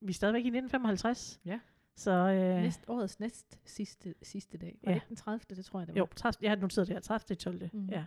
[0.01, 1.41] vi er stadigvæk i 1955.
[1.45, 1.61] Ja.
[1.97, 4.79] Så øh, Næst, årets næst sidste, sidste dag.
[4.83, 4.99] Var Ja.
[4.99, 5.57] det den 30.
[5.57, 5.99] Det tror jeg, det var.
[5.99, 7.35] jo, 30, jeg har noteret det her, 30.
[7.37, 7.57] 12.
[7.73, 7.83] Mhm.
[7.83, 7.89] Mm.
[7.89, 8.05] Ja.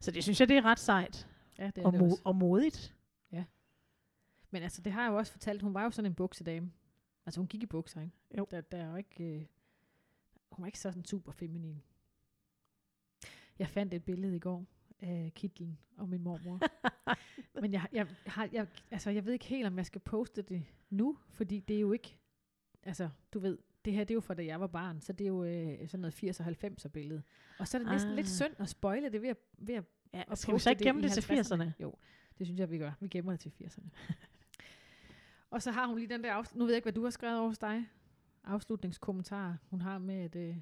[0.00, 1.28] Så det synes jeg, det er ret sejt
[1.58, 2.94] Ja, det er og, det mo- og modigt.
[4.50, 5.62] Men altså, det har jeg jo også fortalt.
[5.62, 6.72] Hun var jo sådan en buksedame.
[7.26, 8.12] Altså, hun gik i bukser, ikke?
[8.38, 8.46] Jo.
[8.50, 9.24] Der, der er jo ikke...
[9.24, 9.44] Øh,
[10.52, 11.82] hun var ikke sådan super feminin.
[13.58, 14.64] Jeg fandt et billede i går
[15.00, 16.60] af kitlen og min mormor.
[17.60, 20.64] Men jeg, jeg, har, jeg, altså, jeg ved ikke helt, om jeg skal poste det
[20.90, 22.16] nu, fordi det er jo ikke...
[22.86, 25.24] Altså, du ved, det her det er jo fra da jeg var barn, så det
[25.24, 27.22] er jo øh, sådan noget 80'er og 90'er billede.
[27.58, 28.16] Og så er det næsten ah.
[28.16, 30.78] lidt synd at spoile det ved at, ved at Ja, Og skal vi så ikke
[30.78, 31.62] det gemme i det til 50'erne?
[31.62, 31.70] 80'erne?
[31.80, 31.94] Jo,
[32.38, 32.92] det synes jeg, vi gør.
[33.00, 34.14] Vi gemmer det til 80'erne.
[35.50, 37.10] og så har hun lige den der, afs- nu ved jeg ikke, hvad du har
[37.10, 37.88] skrevet over hos dig,
[38.44, 40.56] afslutningskommentar, hun har med, at øh,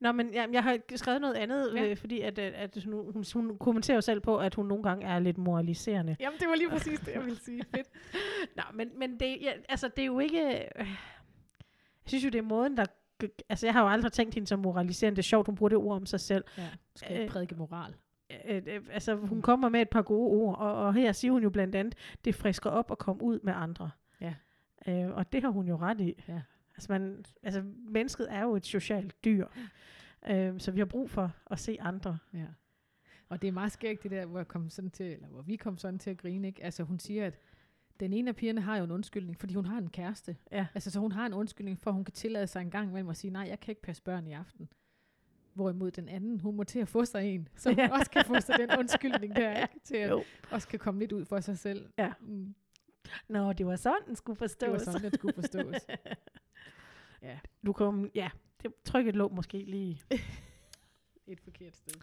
[0.00, 1.82] Nå, men jeg, jeg har skrevet noget andet, Ja.
[1.82, 1.90] ja.
[1.90, 4.82] øh, fordi at, at, at hun, hun, hun kommenterer jo selv på, at hun nogle
[4.82, 6.16] gange er lidt moraliserende.
[6.20, 7.64] Jamen, det var lige præcis det, jeg ville sige.
[7.74, 7.88] Fedt.
[8.56, 10.68] Nå, men, men det, ja, altså, det er jo ikke...
[10.78, 10.86] Øh,
[12.06, 12.84] jeg synes jo, det er måden, der...
[13.48, 15.16] Altså, jeg har jo aldrig tænkt hende som moraliserende.
[15.16, 16.44] Det er sjovt, hun bruger det ord om sig selv.
[16.58, 17.94] Ja, skal ikke Øh, prædike moral.
[18.48, 21.42] Øh, øh, altså, hun kommer med et par gode ord, og, og her siger hun
[21.42, 21.94] jo blandt andet,
[22.24, 23.90] det frisker op og komme ud med andre.
[24.20, 24.34] Ja.
[24.88, 26.24] Øh, og det har hun jo ret i.
[26.28, 26.40] Ja.
[26.76, 29.46] Altså, man, altså, mennesket er jo et socialt dyr.
[30.30, 32.18] Øh, så vi har brug for at se andre.
[32.34, 32.46] Ja.
[33.28, 35.56] Og det er meget skægt, det der, hvor, jeg kom sådan til, eller hvor vi
[35.56, 36.46] kom sådan til at grine.
[36.48, 36.64] Ikke?
[36.64, 37.38] Altså, hun siger, at
[38.00, 40.36] den ene af pigerne har jo en undskyldning, fordi hun har en kæreste.
[40.52, 40.66] Ja.
[40.74, 43.08] Altså, så hun har en undskyldning for, at hun kan tillade sig en gang imellem
[43.08, 44.68] at sige, nej, jeg kan ikke passe børn i aften.
[45.54, 47.92] Hvorimod den anden, hun må til at få sig en, så hun Ja.
[47.98, 49.80] også kan få sig den undskyldning der, ikke?
[49.84, 50.22] til at Jo.
[50.50, 51.88] også kan komme lidt ud for sig selv.
[51.98, 52.12] Ja.
[52.20, 52.54] Mm,
[53.28, 54.58] Nå, det var sådan, den skulle forstås.
[54.58, 55.74] det var sådan, det skulle forstås.
[57.22, 58.30] ja, Du kom, ja,
[58.62, 60.00] det trykket lå måske lige.
[61.26, 61.94] et forkert sted.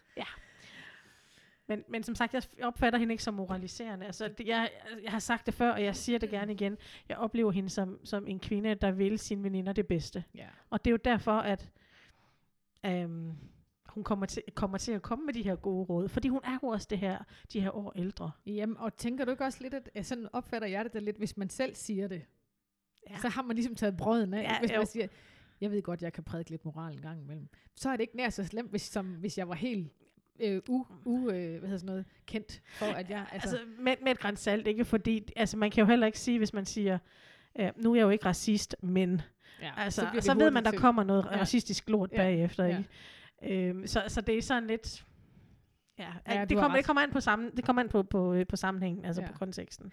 [1.66, 4.06] Men, men som sagt, jeg opfatter hende ikke som moraliserende.
[4.06, 4.70] Altså, det, jeg,
[5.02, 6.76] jeg har sagt det før, og jeg siger det gerne igen.
[7.08, 10.24] Jeg oplever hende som, som en kvinde, der vil sine veninder det bedste.
[10.34, 10.46] Ja.
[10.70, 11.70] Og det er jo derfor, at
[12.86, 13.32] øhm,
[13.86, 16.08] hun kommer til, kommer til at komme med de her gode råd.
[16.08, 17.18] Fordi hun er jo også det her,
[17.52, 18.30] de her år ældre.
[18.46, 21.16] Jamen, og tænker du ikke også lidt, at at sådan opfatter jeg det da lidt,
[21.16, 22.22] hvis man selv siger det,
[23.10, 23.16] Ja.
[23.18, 24.42] så har man ligesom taget brøden af.
[24.42, 24.76] Ja, hvis jo.
[24.76, 25.06] man siger,
[25.60, 27.48] jeg ved godt, jeg kan prædike lidt moral en gang imellem.
[27.74, 29.92] Så er det ikke nær så slemt, hvis, som, hvis jeg var helt
[30.40, 33.26] øh, u, u, øh, hvad hedder sådan noget, kendt for, at jeg...
[33.32, 34.84] Altså, Altså, med, med et græns salt, ikke?
[34.84, 36.98] Fordi altså, man kan jo heller ikke sige, hvis man siger,
[37.60, 39.20] øh, nu er jeg jo ikke racist, men
[39.62, 41.40] ja, altså, så, så ved man, der til- kommer noget Ja.
[41.40, 42.64] racistisk lort Ja, bagefter.
[42.64, 42.78] ja.
[42.78, 43.68] Ikke?
[43.68, 45.04] Øhm, så, så det er sådan lidt...
[45.98, 48.46] Ja, Ja, det, kommer, det kommer an på sammen, det kommer an på, på, øh,
[48.46, 49.26] på sammenhængen, altså ja.
[49.28, 49.92] på konteksten.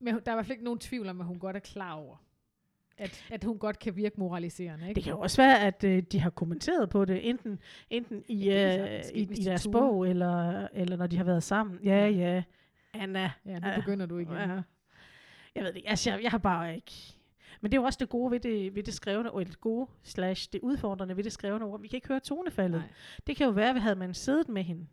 [0.00, 1.92] Men der er i hvert fald ikke nogen tvivl om, at hun godt er klar
[1.92, 2.16] over,
[2.98, 4.88] at, at hun godt kan virke moraliserende.
[4.88, 4.94] Ikke?
[4.94, 7.58] Det kan jo også være, at øh, de har kommenteret på det, enten,
[7.90, 11.42] enten i, Ja, øh, i, i de deres bog, eller, eller når de har været
[11.42, 11.78] sammen.
[11.84, 12.42] Ja, ja,
[12.94, 13.30] Anna.
[13.46, 14.32] Ja, nu begynder du igen.
[14.32, 14.60] Ja.
[15.54, 16.92] Jeg ved det altså jeg, jeg har bare ikke...
[17.60, 19.90] Men det er jo også det gode ved det, ved det skrevne ord, det gode
[20.02, 21.80] slash det udfordrende ved det skrevne ord.
[21.80, 22.80] Vi kan ikke høre tonefaldet.
[22.80, 22.88] Nej.
[23.26, 24.86] Det kan jo være, at havde man siddet med hende,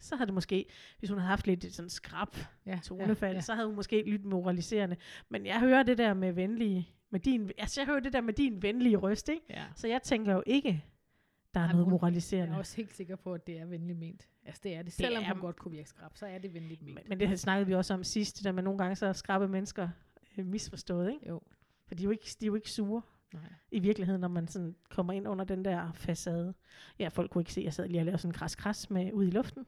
[0.00, 0.66] så havde det måske,
[0.98, 2.36] hvis hun havde haft lidt sådan skrab
[2.66, 3.40] Ja, tonefald, ja, ja.
[3.40, 4.96] så havde hun måske lyttet moraliserende.
[5.28, 8.34] Men jeg hører det der med venlige, med din, altså jeg hører det der med
[8.34, 9.42] din venlige røst, ikke?
[9.50, 9.64] ja.
[9.74, 10.84] Så jeg tænker jo ikke,
[11.54, 12.54] der er Ej, noget hun- Jeg moraliserende.
[12.54, 14.28] er også helt sikker på, at det er venligt ment.
[14.44, 14.92] Altså det er det.
[14.92, 16.94] Selvom er- hun godt kunne virke skrab, så er det venligt ment.
[16.94, 19.12] Men, men det snakkede vi også om sidst, det der med nogle gange så er
[19.12, 19.88] skrabe mennesker
[20.38, 21.28] øh, misforstået, ikke?
[21.28, 21.40] Jo.
[21.86, 23.02] For de er jo ikke, de er jo ikke sure
[23.34, 23.42] Nej.
[23.70, 26.54] i virkeligheden, når man sådan kommer ind under den der facade.
[26.98, 29.12] Ja, folk kunne ikke se, at jeg sad lige og lavede sådan en kras-kras med
[29.12, 29.66] ud i luften.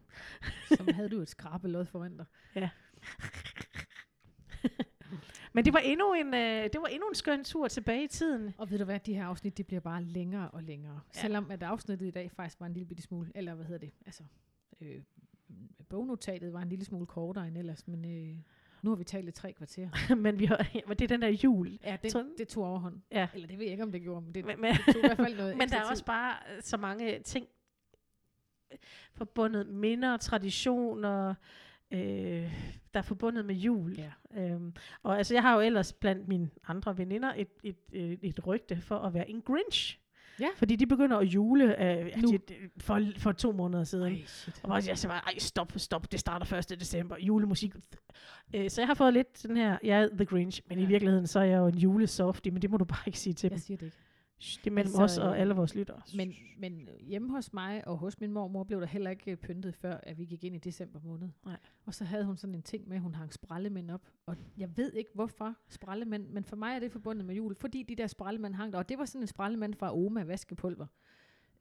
[0.76, 2.26] Som havde du et skrabelod foran dig.
[5.53, 8.55] Men det var endnu en, øh, det var endnu en skøn tur tilbage i tiden.
[8.59, 11.00] Og ved du hvad, de her afsnit, de bliver bare længere og længere.
[11.14, 11.20] Ja.
[11.20, 13.92] Selvom at afsnittet i dag faktisk var en lille bitte smule, eller hvad hedder det,
[14.07, 14.22] altså,
[14.80, 15.03] øh,
[15.88, 18.36] bognotatet var en lille smule kortere end ellers, men øh,
[18.82, 19.88] nu har vi talt i tre kvarter.
[20.24, 21.78] men vi har, ja, men det er den der jul.
[21.84, 22.34] Ja, det, Sådan.
[22.38, 23.00] det tog overhånd.
[23.11, 23.28] Ja.
[23.34, 25.07] Eller det ved jeg ikke, om det gjorde, men det, Men, men, det tog i
[25.07, 27.46] hvert fald noget men der er også bare øh, så mange ting
[29.12, 31.34] forbundet minder, traditioner,
[31.93, 32.53] øh,
[32.95, 33.97] der er forbundet med jul.
[33.99, 34.43] Ja.
[34.43, 38.47] Øhm, og altså, jeg har jo ellers blandt mine andre veninder et, et, et, et
[38.47, 39.99] rygte for at være en Grinch.
[40.40, 40.49] Ja.
[40.57, 42.11] Fordi de begynder at jule øh, Nu.
[42.12, 42.38] altså,
[42.78, 44.12] for, for to måneder siden.
[44.12, 44.61] Ej, shit.
[44.62, 46.80] Og jeg så bare, ej stop, stop, det starter 1.
[46.80, 47.74] december, julemusik.
[48.55, 50.82] Øh, så jeg har fået lidt den her, jeg er The Grinch, men ja.
[50.82, 50.88] Ja.
[50.88, 53.32] i virkeligheden så er jeg jo en julesoftie, men det må du bare ikke sige
[53.34, 53.55] til dem.
[53.55, 53.97] Jeg siger det ikke.
[54.43, 56.01] Det er mellem Altså, os og alle vores lyttere.
[56.16, 59.74] Men, men hjemme hos mig og hos min mormor blev der heller ikke øh, pyntet,
[59.74, 61.28] før at vi gik ind i december måned.
[61.45, 61.57] Nej.
[61.86, 64.09] Og så havde hun sådan en ting med, at hun hang sprællemænd op.
[64.26, 67.82] Og jeg ved ikke, hvorfor sprællemænd, men for mig er det forbundet med jul, fordi
[67.82, 68.78] de der sprællemænd hang der.
[68.78, 70.86] Og det var sådan en sprællement fra Oma vaskepulver.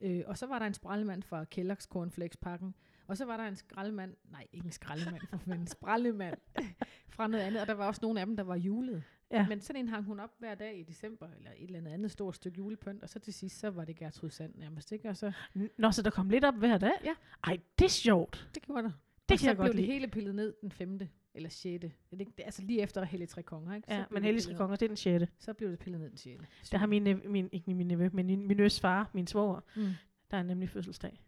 [0.00, 2.74] Øh, og så var der en sprællement fra Kellogg's Cornflakes-pakken.
[3.06, 6.38] Og så var der en skraldemand, nej, ikke en skraldemand, men en sprællement
[7.14, 7.60] fra noget andet.
[7.60, 9.02] Og der var også nogle af dem, der var julet.
[9.32, 9.46] Ja.
[9.48, 12.10] Men sådan en hang hun op hver dag i december, eller et eller andet andet
[12.10, 15.08] stort stykke julepynt, og så til sidst, så var det Gertrud Sand nærmest, ikke?
[15.08, 15.32] Og så,
[15.78, 16.92] Nå, så der kom lidt op hver dag?
[17.04, 17.14] Ja.
[17.44, 18.48] Ej, det er sjovt.
[18.54, 18.90] det gjorde der.
[19.28, 19.92] Det og kan jeg blev godt det lide.
[19.92, 21.92] hele pillet ned den femte, eller sjette.
[22.10, 23.86] Det ikke, det altså lige efter Hellig Tre Konger, ikke?
[23.88, 25.26] Så Ja, blev men det helligske pillet konger, det er den sjette.
[25.26, 25.32] ned.
[25.38, 26.46] Så blev det pillet ned den sjette.
[26.72, 29.88] Der har min, min ikke min nevø, men min, min nøs far, min svoger, Mm.
[30.30, 31.20] der er nemlig fødselsdag.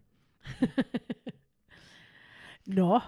[2.67, 3.01] Nå,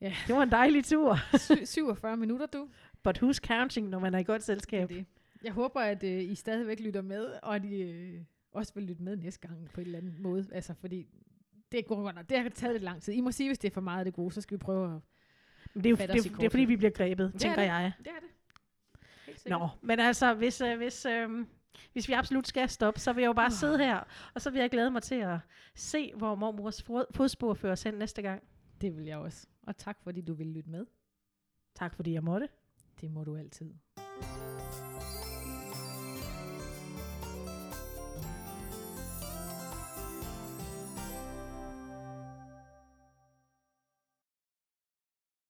[0.00, 0.14] Ja.
[0.26, 1.16] det var en dejlig tur.
[1.38, 2.68] Sy- 47 minutter, du.
[3.04, 4.88] But who's counting, når man er i godt Det selskab?
[4.88, 5.06] det.
[5.44, 8.20] Jeg håber, at øh, I stadigvæk lytter med, og at I øh,
[8.52, 10.46] også vil lytte med næste gang på en eller anden måde.
[10.52, 11.06] Altså, fordi
[11.72, 12.28] det er godt nok.
[12.28, 13.12] Det har taget lidt lang tid.
[13.12, 14.94] I må sige, hvis det er for meget af det gode, så skal vi prøve
[14.96, 15.00] at...
[15.74, 17.66] Det er jo det, det er fordi, vi bliver grebet, er tænker det.
[17.66, 17.92] jeg.
[17.98, 18.28] Det er det.
[19.46, 21.46] Nå, men altså, hvis, øh, hvis, øh,
[21.92, 23.52] hvis vi absolut skal stoppe, så vil jeg jo bare Ah.
[23.52, 24.00] sidde her,
[24.34, 25.38] og så vil jeg glæde mig til at
[25.74, 28.42] se, hvor mormors fod- fodspor fører os hen næste gang.
[28.80, 29.46] Det vil jeg også.
[29.62, 30.86] Og tak, fordi du ville lytte med.
[31.74, 32.48] Tak fordi jeg måtte.
[33.00, 33.72] Det må du altid.